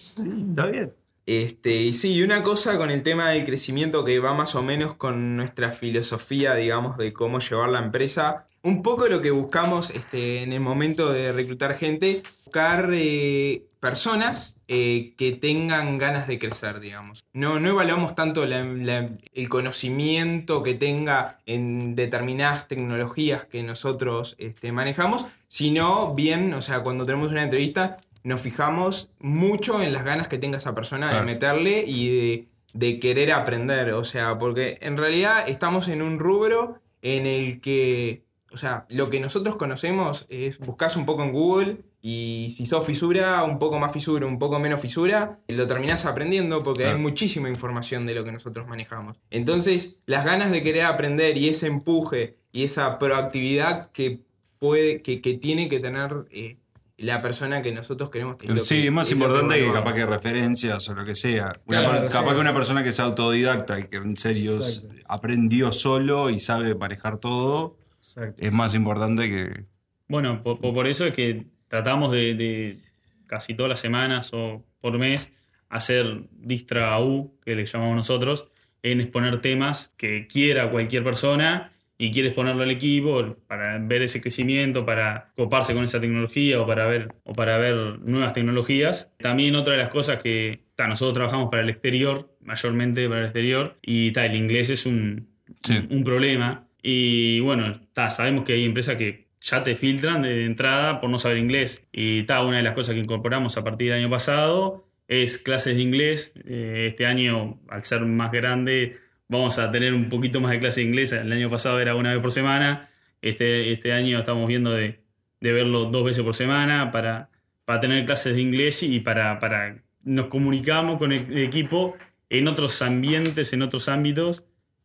Está 0.49 0.65
bien. 0.67 0.91
Este, 1.25 1.75
y 1.83 1.93
sí, 1.93 2.15
y 2.15 2.21
una 2.23 2.43
cosa 2.43 2.77
con 2.77 2.91
el 2.91 3.03
tema 3.03 3.29
del 3.29 3.45
crecimiento 3.45 4.03
que 4.03 4.19
va 4.19 4.33
más 4.33 4.53
o 4.55 4.63
menos 4.63 4.95
con 4.95 5.37
nuestra 5.37 5.71
filosofía, 5.71 6.55
digamos, 6.55 6.97
de 6.97 7.13
cómo 7.13 7.39
llevar 7.39 7.69
la 7.69 7.79
empresa. 7.79 8.47
Un 8.63 8.83
poco 8.83 9.07
lo 9.07 9.21
que 9.21 9.31
buscamos 9.31 9.91
este, 9.91 10.43
en 10.43 10.51
el 10.51 10.59
momento 10.59 11.09
de 11.13 11.31
reclutar 11.31 11.73
gente, 11.75 12.21
buscar 12.43 12.89
eh, 12.93 13.63
personas 13.79 14.57
eh, 14.75 15.13
que 15.17 15.31
tengan 15.33 15.97
ganas 15.99 16.27
de 16.27 16.39
crecer, 16.39 16.79
digamos. 16.79 17.23
No, 17.33 17.59
no 17.59 17.69
evaluamos 17.69 18.15
tanto 18.15 18.45
la- 18.45 18.63
la- 18.63 19.09
el 19.33 19.49
conocimiento 19.49 20.63
que 20.63 20.73
tenga 20.73 21.37
en 21.45 21.95
determinadas 21.95 22.67
tecnologías 22.67 23.45
que 23.45 23.61
nosotros 23.63 24.35
este, 24.39 24.71
manejamos, 24.71 25.27
sino 25.47 26.13
bien, 26.15 26.53
o 26.53 26.61
sea, 26.61 26.79
cuando 26.81 27.05
tenemos 27.05 27.31
una 27.31 27.43
entrevista, 27.43 27.97
nos 28.23 28.41
fijamos 28.41 29.09
mucho 29.19 29.83
en 29.83 29.93
las 29.93 30.03
ganas 30.05 30.27
que 30.27 30.37
tenga 30.37 30.57
esa 30.57 30.73
persona 30.73 31.09
Claro. 31.09 31.25
de 31.25 31.31
meterle 31.33 31.83
y 31.85 32.09
de, 32.09 32.47
de 32.73 32.99
querer 32.99 33.31
aprender. 33.33 33.93
O 33.93 34.03
sea, 34.03 34.37
porque 34.37 34.77
en 34.81 34.97
realidad 34.97 35.43
estamos 35.47 35.87
en 35.89 36.01
un 36.01 36.17
rubro 36.19 36.79
en 37.01 37.25
el 37.27 37.59
que, 37.59 38.23
o 38.51 38.57
sea, 38.57 38.85
lo 38.89 39.09
que 39.09 39.19
nosotros 39.19 39.57
conocemos 39.57 40.25
es 40.29 40.57
buscas 40.59 40.95
un 40.95 41.05
poco 41.05 41.23
en 41.23 41.33
Google 41.33 41.77
y 42.05 42.49
si 42.51 42.65
sos 42.65 42.85
fisura, 42.85 43.43
un 43.45 43.57
poco 43.57 43.79
más 43.79 43.93
fisura, 43.93 44.25
un 44.27 44.37
poco 44.37 44.59
menos 44.59 44.81
fisura, 44.81 45.39
lo 45.47 45.65
terminás 45.65 46.05
aprendiendo 46.05 46.61
porque 46.61 46.85
hay 46.85 46.97
muchísima 46.97 47.47
información 47.47 48.05
de 48.05 48.13
lo 48.13 48.25
que 48.25 48.33
nosotros 48.33 48.67
manejamos. 48.67 49.17
Entonces, 49.31 49.99
las 50.05 50.25
ganas 50.25 50.51
de 50.51 50.61
querer 50.61 50.83
aprender 50.83 51.37
y 51.37 51.47
ese 51.47 51.67
empuje 51.67 52.35
y 52.51 52.65
esa 52.65 52.99
proactividad 52.99 53.89
que 53.91 54.19
puede, 54.59 55.01
que, 55.01 55.21
que 55.21 55.35
tiene 55.35 55.69
que 55.69 55.79
tener 55.79 56.25
eh, 56.31 56.57
la 56.97 57.21
persona 57.21 57.61
que 57.61 57.71
nosotros 57.71 58.09
queremos 58.09 58.37
tener. 58.37 58.59
Sí, 58.59 58.85
es 58.85 58.91
más 58.91 59.09
importante 59.09 59.57
que 59.57 59.71
capaz 59.71 59.93
que 59.93 60.05
referencias 60.05 60.89
o 60.89 60.93
lo 60.95 61.05
que 61.05 61.15
sea. 61.15 61.61
Una 61.67 61.79
Claro, 61.79 61.99
per- 62.01 62.11
capaz 62.11 62.29
sí. 62.31 62.35
que 62.35 62.41
una 62.41 62.53
persona 62.53 62.83
que 62.83 62.91
sea 62.91 63.05
autodidacta 63.05 63.79
y 63.79 63.83
que 63.83 63.95
en 63.95 64.17
serio 64.17 64.55
Exacto. 64.57 64.93
aprendió 65.07 65.71
solo 65.71 66.29
y 66.29 66.41
sabe 66.41 66.75
manejar 66.75 67.17
todo, 67.19 67.77
Exacto. 67.99 68.43
es 68.45 68.51
más 68.51 68.75
importante 68.75 69.29
que. 69.29 69.65
Bueno, 70.09 70.41
po- 70.41 70.59
po- 70.59 70.73
por, 70.73 70.85
eso 70.87 71.05
es 71.05 71.13
que 71.13 71.45
tratamos 71.73 72.11
de, 72.11 72.35
de 72.35 72.77
casi 73.25 73.55
todas 73.55 73.67
las 73.67 73.79
semanas 73.79 74.29
o 74.31 74.63
por 74.79 74.99
mes 74.99 75.31
hacer 75.69 76.21
Distra 76.29 76.99
U, 76.99 77.39
que 77.43 77.55
le 77.55 77.65
llamamos 77.65 77.95
nosotros, 77.95 78.47
en 78.83 79.01
exponer 79.01 79.41
temas 79.41 79.91
que 79.97 80.27
quiera 80.27 80.69
cualquier 80.69 81.03
persona 81.03 81.71
y 81.97 82.11
quiere 82.11 82.27
exponerlo 82.27 82.61
al 82.61 82.69
equipo 82.69 83.37
para 83.47 83.79
ver 83.79 84.03
ese 84.03 84.21
crecimiento, 84.21 84.85
para 84.85 85.31
coparse 85.35 85.73
con 85.73 85.83
esa 85.83 85.99
tecnología 85.99 86.61
o 86.61 86.67
para 86.67 86.85
ver, 86.85 87.07
o 87.23 87.33
para 87.33 87.57
ver 87.57 87.97
nuevas 88.01 88.33
tecnologías. 88.33 89.11
También 89.17 89.55
otra 89.55 89.73
de 89.73 89.79
las 89.79 89.89
cosas 89.89 90.21
que 90.21 90.65
ta, 90.75 90.85
nosotros 90.85 91.15
trabajamos 91.15 91.49
para 91.49 91.63
el 91.63 91.69
exterior, 91.69 92.37
mayormente 92.41 93.07
para 93.07 93.21
el 93.21 93.25
exterior, 93.25 93.79
y 93.81 94.11
ta, 94.11 94.27
el 94.27 94.35
inglés 94.35 94.69
es 94.69 94.85
un, 94.85 95.27
Sí. 95.63 95.87
un 95.89 96.03
problema. 96.03 96.67
Y 96.83 97.39
bueno, 97.39 97.81
ta, 97.93 98.11
sabemos 98.11 98.43
que 98.43 98.53
hay 98.53 98.63
empresas 98.63 98.95
que 98.95 99.22
ya 99.43 99.63
te 99.63 99.75
filtran 99.75 100.21
de 100.21 100.45
entrada 100.45 101.01
por 101.01 101.09
no 101.09 101.19
saber 101.19 101.37
inglés. 101.37 101.83
Y 101.91 102.23
ta, 102.23 102.41
una 102.43 102.57
de 102.57 102.63
las 102.63 102.73
cosas 102.73 102.95
que 102.95 103.01
incorporamos 103.01 103.57
a 103.57 103.63
partir 103.63 103.89
del 103.89 103.99
año 103.99 104.09
pasado 104.09 104.87
es 105.07 105.37
clases 105.37 105.75
de 105.75 105.81
inglés. 105.81 106.31
Eh, 106.45 106.87
este 106.89 107.05
año, 107.05 107.59
al 107.67 107.83
ser 107.83 108.05
más 108.05 108.31
grande, 108.31 108.97
vamos 109.27 109.59
a 109.59 109.69
tener 109.71 109.93
un 109.93 110.07
poquito 110.07 110.39
más 110.39 110.51
de 110.51 110.59
clase 110.59 110.79
de 110.79 110.87
inglés. 110.87 111.11
El 111.11 111.31
año 111.31 111.49
pasado 111.49 111.79
era 111.81 111.95
una 111.95 112.13
vez 112.13 112.21
por 112.21 112.31
semana. 112.31 112.89
Este, 113.21 113.73
este 113.73 113.91
año 113.91 114.17
estamos 114.19 114.47
viendo 114.47 114.71
de, 114.71 115.01
de 115.41 115.51
verlo 115.51 115.85
dos 115.85 116.05
veces 116.05 116.23
por 116.23 116.35
semana 116.35 116.91
para, 116.91 117.29
para 117.65 117.81
tener 117.81 118.05
clases 118.05 118.35
de 118.35 118.41
inglés 118.41 118.81
y 118.81 119.01
para, 119.01 119.39
para 119.39 119.83
nos 120.05 120.27
comunicamos 120.27 120.97
con 120.97 121.11
el 121.11 121.37
equipo 121.37 121.97
en 122.29 122.47
otros 122.47 122.81
ambientes, 122.81 123.51
en 123.53 123.61
otros 123.61 123.89
ámbitos, 123.89 124.43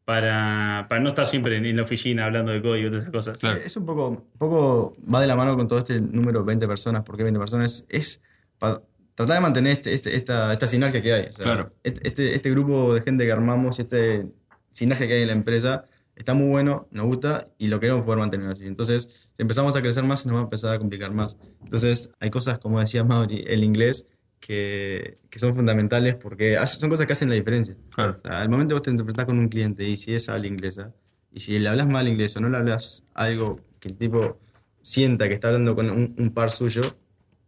para, 0.09 0.87
para 0.89 1.03
no 1.03 1.11
estar 1.11 1.27
siempre 1.27 1.59
en, 1.59 1.67
en 1.67 1.77
la 1.77 1.83
oficina 1.83 2.25
hablando 2.25 2.51
de 2.51 2.63
código 2.63 2.87
y 2.89 2.91
todas 2.91 3.03
esas 3.03 3.13
cosas. 3.13 3.37
Claro. 3.39 3.61
Es 3.63 3.77
un 3.77 3.85
poco, 3.85 4.09
un 4.09 4.39
poco, 4.39 4.91
va 5.13 5.21
de 5.21 5.27
la 5.27 5.37
mano 5.37 5.55
con 5.55 5.69
todo 5.69 5.81
este 5.81 6.01
número 6.01 6.43
20 6.47 6.67
personas. 6.67 7.03
¿Por 7.03 7.19
qué 7.19 7.25
20 7.25 7.39
personas? 7.39 7.87
Es 7.91 8.23
para 8.59 8.81
tratar 9.15 9.35
de 9.37 9.41
mantener 9.43 9.73
este, 9.73 9.93
este- 9.93 10.17
esta, 10.17 10.51
esta 10.51 10.67
sinergia 10.67 11.03
que 11.03 11.13
hay. 11.13 11.27
O 11.27 11.33
sea, 11.33 11.45
Claro. 11.45 11.75
este, 11.83 12.35
este, 12.35 12.51
grupo 12.51 12.95
de 12.95 13.03
gente 13.03 13.27
que 13.27 13.33
armamos, 13.33 13.79
este 13.81 14.27
sinergia 14.71 15.07
que 15.07 15.13
hay 15.13 15.21
en 15.23 15.27
la 15.27 15.35
empresa, 15.35 15.85
está 16.17 16.33
muy 16.33 16.49
bueno, 16.49 16.89
nos 16.91 17.05
gusta 17.05 17.45
y 17.59 17.67
lo 17.67 17.79
queremos 17.79 18.03
poder 18.05 18.21
mantener 18.21 18.49
así. 18.49 18.65
Entonces, 18.67 19.11
si 19.35 19.43
empezamos 19.43 19.77
a 19.77 19.83
crecer 19.83 20.05
más, 20.05 20.21
se 20.23 20.29
nos 20.29 20.37
va 20.37 20.41
a 20.41 20.45
empezar 20.45 20.73
a 20.75 20.79
complicar 20.79 21.13
más. 21.13 21.37
Entonces, 21.63 22.15
hay 22.19 22.31
cosas, 22.31 22.59
como 22.61 22.81
decía 22.81 23.05
Mauri, 23.05 23.45
el 23.47 23.63
inglés, 23.63 24.09
que, 24.41 25.17
que 25.31 25.39
son 25.39 25.55
fundamentales 25.55 26.15
porque 26.15 26.57
son 26.67 26.89
cosas 26.91 27.07
que 27.07 27.13
hacen 27.13 27.29
la 27.29 27.35
diferencia. 27.35 27.77
Claro. 27.95 28.21
O 28.25 28.29
sea, 28.29 28.41
al 28.41 28.49
momento 28.49 28.75
que 28.75 28.79
vos 28.81 28.83
te 28.83 28.91
enfrentás 28.91 29.25
con 29.25 29.39
un 29.39 29.49
cliente 29.49 29.85
y 29.89 29.97
si 29.97 30.15
es 30.15 30.29
habla 30.29 30.47
inglesa, 30.47 30.95
y 31.33 31.41
si 31.41 31.59
le 31.59 31.69
hablas 31.69 31.87
mal 31.87 32.09
inglés 32.09 32.37
o 32.37 32.41
no 32.41 32.49
le 32.49 32.57
hablas 32.57 33.05
algo 33.15 33.61
que 33.81 33.89
el 33.89 33.97
tipo 33.97 34.39
sienta 34.81 35.29
que 35.29 35.35
está 35.35 35.49
hablando 35.49 35.75
con 35.75 35.91
un, 35.91 36.15
un 36.19 36.31
par 36.31 36.51
suyo, 36.51 36.83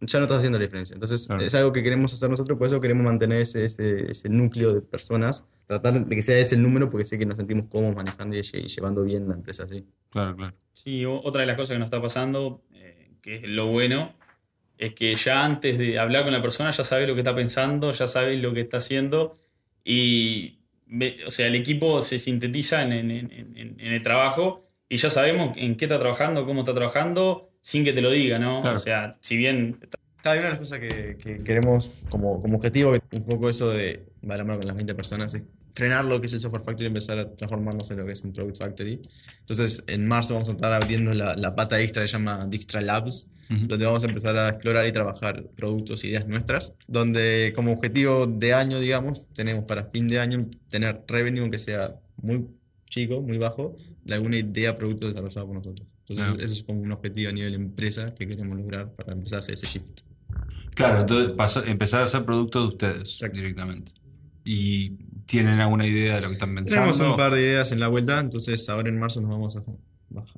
ya 0.02 0.18
no 0.18 0.24
estás 0.24 0.38
haciendo 0.38 0.58
la 0.58 0.64
diferencia. 0.64 0.94
Entonces, 0.94 1.26
Claro. 1.26 1.42
es 1.42 1.54
algo 1.54 1.72
que 1.72 1.82
queremos 1.82 2.12
hacer 2.12 2.28
nosotros, 2.30 2.58
por 2.58 2.66
eso 2.68 2.80
queremos 2.80 3.04
mantener 3.04 3.40
ese, 3.42 3.64
ese, 3.64 4.10
ese 4.10 4.28
núcleo 4.28 4.74
de 4.74 4.80
personas, 4.80 5.46
tratar 5.66 6.04
de 6.06 6.14
que 6.16 6.22
sea 6.22 6.38
ese 6.38 6.54
el 6.56 6.62
número, 6.62 6.88
porque 6.90 7.04
sé 7.04 7.18
que 7.18 7.26
nos 7.26 7.36
sentimos 7.36 7.66
cómodos 7.68 7.96
manejando 7.96 8.36
y, 8.36 8.40
lle- 8.40 8.64
y 8.64 8.68
llevando 8.68 9.02
bien 9.02 9.28
la 9.28 9.34
empresa 9.34 9.64
así. 9.64 9.84
Claro, 10.10 10.36
claro. 10.36 10.54
Sí, 10.72 11.04
otra 11.04 11.42
de 11.42 11.46
las 11.48 11.56
cosas 11.56 11.74
que 11.74 11.78
nos 11.78 11.86
está 11.86 12.00
pasando, 12.00 12.62
eh, 12.72 13.10
que 13.20 13.36
es 13.36 13.42
lo 13.44 13.66
bueno, 13.66 14.14
es 14.80 14.94
que 14.94 15.14
ya 15.14 15.44
antes 15.44 15.78
de 15.78 15.98
hablar 15.98 16.24
con 16.24 16.32
la 16.32 16.42
persona 16.42 16.70
ya 16.70 16.84
sabes 16.84 17.06
lo 17.06 17.14
que 17.14 17.20
está 17.20 17.34
pensando, 17.34 17.90
ya 17.92 18.06
sabes 18.06 18.38
lo 18.40 18.52
que 18.54 18.60
está 18.62 18.78
haciendo 18.78 19.38
y, 19.84 20.58
o 21.26 21.30
sea, 21.30 21.46
el 21.46 21.54
equipo 21.54 22.02
se 22.02 22.18
sintetiza 22.18 22.82
en, 22.84 22.92
en- 22.92 23.10
en- 23.10 23.56
en- 23.56 23.76
en 23.80 23.92
el 23.92 24.02
trabajo 24.02 24.64
y 24.88 24.96
ya 24.96 25.10
sabemos 25.10 25.56
en 25.56 25.76
qué 25.76 25.84
está 25.84 25.98
trabajando, 25.98 26.44
cómo 26.46 26.60
está 26.60 26.74
trabajando, 26.74 27.50
sin 27.60 27.84
que 27.84 27.92
te 27.92 28.00
lo 28.00 28.10
diga, 28.10 28.38
¿no? 28.38 28.62
Claro. 28.62 28.76
O 28.76 28.80
sea, 28.80 29.16
si 29.20 29.36
bien 29.36 29.78
Está 30.16 30.32
una 30.32 30.42
de 30.42 30.48
las 30.50 30.58
cosas 30.58 30.80
que, 30.80 31.16
que 31.16 31.42
queremos 31.44 32.04
como, 32.10 32.42
como 32.42 32.56
objetivo, 32.58 32.92
que 32.92 33.16
un 33.16 33.24
poco 33.24 33.48
eso 33.48 33.70
de, 33.70 34.04
va 34.28 34.34
de 34.34 34.38
la 34.38 34.44
mano 34.44 34.60
con 34.60 34.66
las 34.68 34.76
20 34.76 34.94
personas, 34.94 35.34
es 35.34 35.44
frenar 35.72 36.04
lo 36.04 36.20
que 36.20 36.26
es 36.26 36.32
el 36.34 36.40
Software 36.40 36.62
Factory 36.62 36.84
y 36.84 36.88
empezar 36.88 37.18
a 37.18 37.34
transformarnos 37.34 37.90
en 37.90 37.98
lo 37.98 38.06
que 38.06 38.12
es 38.12 38.22
un 38.24 38.32
Product 38.32 38.56
Factory. 38.58 39.00
Entonces, 39.40 39.84
en 39.86 40.06
marzo 40.06 40.34
vamos 40.34 40.48
a 40.48 40.52
estar 40.52 40.72
abriendo 40.72 41.12
la, 41.14 41.34
la 41.34 41.54
pata 41.54 41.80
extra 41.80 42.02
que 42.02 42.08
se 42.08 42.12
llama 42.18 42.44
Dijkstra 42.48 42.80
Labs, 42.80 43.32
Ujú. 43.50 43.66
donde 43.66 43.84
vamos 43.84 44.04
a 44.04 44.06
empezar 44.06 44.36
a 44.38 44.48
explorar 44.50 44.86
y 44.86 44.92
trabajar 44.92 45.44
productos, 45.56 46.04
ideas 46.04 46.24
nuestras, 46.28 46.76
donde 46.86 47.52
como 47.54 47.72
objetivo 47.72 48.26
de 48.28 48.54
año, 48.54 48.78
digamos, 48.78 49.30
tenemos 49.34 49.64
para 49.64 49.86
fin 49.86 50.06
de 50.06 50.20
año 50.20 50.46
tener 50.68 51.02
revenue 51.08 51.50
que 51.50 51.58
sea 51.58 51.96
muy 52.22 52.46
chico, 52.88 53.20
muy 53.22 53.38
bajo, 53.38 53.76
de 54.04 54.14
alguna 54.14 54.36
idea, 54.38 54.78
producto 54.78 55.08
desarrollado 55.08 55.48
por 55.48 55.56
nosotros. 55.56 55.88
Entonces, 56.08 56.44
eso 56.44 56.54
es 56.54 56.62
como 56.62 56.80
un 56.80 56.92
objetivo 56.92 57.30
a 57.30 57.32
nivel 57.32 57.54
empresa 57.54 58.08
que 58.10 58.26
queremos 58.28 58.56
lograr 58.56 58.92
para 58.94 59.12
empezar 59.14 59.36
a 59.36 59.40
hacer 59.40 59.54
ese 59.54 59.66
shift. 59.66 60.00
Claro, 60.74 61.00
entonces 61.00 61.30
pasó- 61.36 61.64
empezar 61.64 62.02
a 62.02 62.04
hacer 62.04 62.24
productos 62.24 62.62
de 62.62 62.68
ustedes 62.68 63.12
Exacto. 63.14 63.36
directamente. 63.36 63.92
¿Y 64.44 64.92
tienen 65.30 65.60
alguna 65.60 65.86
idea 65.86 66.16
de 66.16 66.22
lo 66.22 66.28
que 66.28 66.34
están 66.34 66.54
pensando? 66.54 66.92
Tenemos 66.92 67.00
un 67.00 67.16
par 67.16 67.32
de 67.34 67.40
ideas 67.40 67.72
en 67.72 67.80
la 67.80 67.88
vuelta, 67.88 68.18
entonces 68.20 68.68
ahora 68.68 68.88
en 68.88 68.98
marzo 68.98 69.20
nos 69.20 69.30
vamos 69.30 69.56
a, 69.56 69.62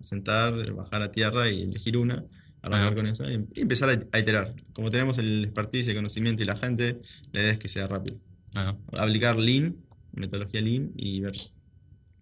sentar, 0.00 0.52
bajar 0.72 1.02
a 1.02 1.10
tierra 1.10 1.48
y 1.50 1.62
elegir 1.62 1.96
una, 1.96 2.24
arrancar 2.62 2.86
Ajá. 2.88 2.94
con 2.96 3.06
esa 3.08 3.30
y, 3.30 3.44
empezar 3.56 3.90
a, 3.90 3.98
a 4.12 4.18
iterar. 4.18 4.50
Como 4.72 4.90
tenemos 4.90 5.18
el 5.18 5.44
expertise, 5.44 5.88
el 5.88 5.96
conocimiento 5.96 6.42
y 6.42 6.46
la 6.46 6.56
gente, 6.56 6.98
la 7.32 7.40
idea 7.40 7.52
es 7.52 7.58
que 7.58 7.68
sea 7.68 7.86
rápido. 7.86 8.16
Ajá. 8.54 8.76
Aplicar 8.98 9.36
Lean, 9.38 9.76
metodología 10.12 10.60
Lean 10.60 10.90
y 10.96 11.20
ver 11.20 11.34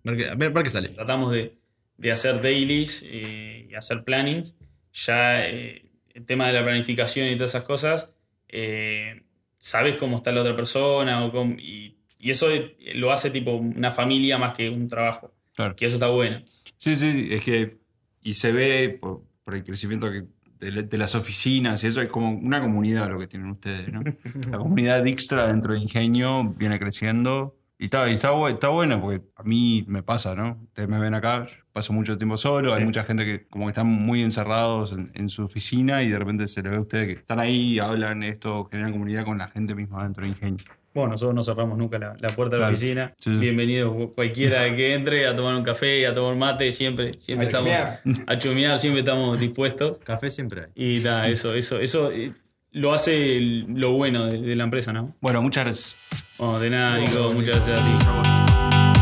Ver 0.02 0.16
qué, 0.16 0.34
ver- 0.34 0.52
ver 0.52 0.62
qué 0.62 0.70
sale. 0.70 0.88
tratamos 0.90 1.32
de, 1.32 1.58
de 1.98 2.10
hacer 2.12 2.40
dailies 2.40 3.04
eh, 3.06 3.66
y 3.70 3.74
hacer 3.74 4.02
plannings. 4.04 4.54
Ya 4.94 5.46
eh, 5.46 5.90
el 6.14 6.24
tema 6.24 6.46
de 6.46 6.54
la 6.54 6.62
planificación 6.64 7.28
y 7.28 7.34
todas 7.34 7.50
esas 7.50 7.64
cosas, 7.64 8.12
eh, 8.48 9.22
sabes 9.58 9.96
cómo 9.96 10.16
está 10.16 10.32
la 10.32 10.40
otra 10.40 10.56
persona 10.56 11.24
o 11.24 11.30
cómo- 11.32 11.58
y, 11.58 11.96
y 12.20 12.30
eso 12.30 12.46
lo 12.94 13.12
hace 13.12 13.30
tipo 13.30 13.52
una 13.54 13.92
familia 13.92 14.38
más 14.38 14.56
que 14.56 14.68
un 14.70 14.86
trabajo. 14.88 15.32
Claro. 15.54 15.74
Que 15.76 15.86
eso 15.86 15.96
está 15.96 16.08
bueno. 16.08 16.42
Sí, 16.78 16.96
sí, 16.96 17.28
es 17.30 17.42
que. 17.44 17.78
Y 18.22 18.34
se 18.34 18.52
ve 18.52 18.98
por, 19.00 19.22
por 19.44 19.54
el 19.54 19.64
crecimiento 19.64 20.10
que, 20.10 20.24
de, 20.58 20.82
de 20.82 20.98
las 20.98 21.14
oficinas 21.14 21.82
y 21.84 21.86
eso, 21.86 22.00
es 22.02 22.08
como 22.08 22.30
una 22.30 22.60
comunidad 22.60 23.08
lo 23.08 23.18
que 23.18 23.26
tienen 23.26 23.50
ustedes, 23.50 23.90
¿no? 23.92 24.02
La 24.50 24.58
comunidad 24.58 25.02
Dijkstra 25.02 25.46
dentro 25.48 25.72
de 25.74 25.80
Ingenio 25.80 26.44
viene 26.56 26.78
creciendo. 26.78 27.56
Y 27.78 27.84
está, 27.84 28.10
y 28.10 28.12
está, 28.12 28.30
está 28.50 28.68
buena 28.68 29.00
porque 29.00 29.22
a 29.36 29.42
mí 29.42 29.84
me 29.88 30.02
pasa, 30.02 30.34
¿no? 30.34 30.58
Ustedes 30.64 30.86
me 30.86 30.98
ven 30.98 31.14
acá, 31.14 31.46
paso 31.72 31.94
mucho 31.94 32.18
tiempo 32.18 32.36
solo, 32.36 32.74
hay 32.74 32.80
Sí. 32.80 32.84
mucha 32.84 33.04
gente 33.04 33.24
que 33.24 33.46
como 33.46 33.64
que 33.64 33.70
están 33.70 33.86
muy 33.86 34.20
encerrados 34.20 34.92
en, 34.92 35.10
en 35.14 35.30
su 35.30 35.44
oficina 35.44 36.02
y 36.02 36.10
de 36.10 36.18
repente 36.18 36.46
se 36.46 36.62
les 36.62 36.72
ve 36.72 36.76
a 36.76 36.80
ustedes 36.82 37.06
que 37.06 37.14
están 37.14 37.38
ahí, 37.40 37.78
hablan 37.78 38.22
esto, 38.22 38.68
generan 38.70 38.92
comunidad 38.92 39.24
con 39.24 39.38
la 39.38 39.48
gente 39.48 39.74
misma 39.74 40.02
dentro 40.02 40.24
de 40.24 40.28
Ingenio. 40.28 40.64
Bueno, 40.92 41.10
nosotros 41.12 41.34
no 41.36 41.44
cerramos 41.44 41.78
nunca 41.78 41.98
la, 41.98 42.14
la 42.18 42.28
puerta 42.30 42.56
de 42.56 42.60
la 42.62 42.66
Claro. 42.68 42.72
oficina. 42.76 43.14
Sí. 43.16 43.30
Bienvenido 43.38 44.10
cualquiera 44.14 44.74
que 44.74 44.92
entre 44.94 45.28
a 45.28 45.36
tomar 45.36 45.54
un 45.54 45.62
café, 45.62 46.04
a 46.06 46.14
tomar 46.14 46.34
mate, 46.36 46.72
siempre, 46.72 47.12
siempre 47.16 47.46
A 47.46 47.48
estamos 47.48 47.70
chumear. 47.70 48.00
a 48.26 48.38
chumear, 48.38 48.78
siempre 48.80 49.00
estamos 49.00 49.38
dispuestos. 49.38 49.98
Café 50.04 50.30
siempre 50.30 50.62
hay. 50.62 50.96
Y 50.96 50.98
nada, 51.00 51.28
eso, 51.28 51.54
eso, 51.54 51.78
eso 51.78 52.10
eh, 52.10 52.32
lo 52.72 52.92
hace 52.92 53.38
lo 53.68 53.92
bueno 53.92 54.26
de, 54.26 54.40
de 54.40 54.56
la 54.56 54.64
empresa, 54.64 54.92
¿no? 54.92 55.14
Bueno, 55.20 55.40
muchas 55.42 55.64
gracias. 55.64 55.96
Bueno, 56.38 56.58
de 56.58 56.70
nada, 56.70 56.98
Nico, 56.98 57.30
muchas 57.34 57.64
gracias 57.66 57.80
a 57.80 57.84
ti. 57.84 59.00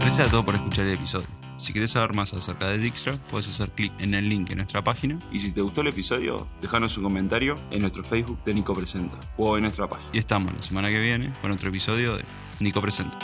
Gracias 0.00 0.26
a 0.26 0.30
todos 0.30 0.44
por 0.44 0.54
escuchar 0.56 0.86
el 0.86 0.94
episodio. 0.94 1.26
Si 1.60 1.74
querés 1.74 1.90
saber 1.90 2.14
más 2.14 2.32
acerca 2.32 2.68
de 2.68 2.78
Dijkstra, 2.78 3.18
puedes 3.30 3.46
hacer 3.46 3.68
clic 3.68 3.92
en 3.98 4.14
el 4.14 4.30
link 4.30 4.50
en 4.50 4.56
nuestra 4.56 4.82
página. 4.82 5.18
Y 5.30 5.40
si 5.40 5.52
te 5.52 5.60
gustó 5.60 5.82
el 5.82 5.88
episodio, 5.88 6.48
déjanos 6.62 6.96
un 6.96 7.04
comentario 7.04 7.54
en 7.70 7.82
nuestro 7.82 8.02
Facebook 8.02 8.42
de 8.44 8.54
Nico 8.54 8.74
Presenta 8.74 9.20
o 9.36 9.58
en 9.58 9.64
nuestra 9.64 9.86
página. 9.86 10.08
Y 10.14 10.18
estamos 10.18 10.54
la 10.54 10.62
semana 10.62 10.88
que 10.88 10.98
viene 10.98 11.34
con 11.42 11.50
otro 11.50 11.68
episodio 11.68 12.16
de 12.16 12.24
Nico 12.60 12.80
Presenta. 12.80 13.18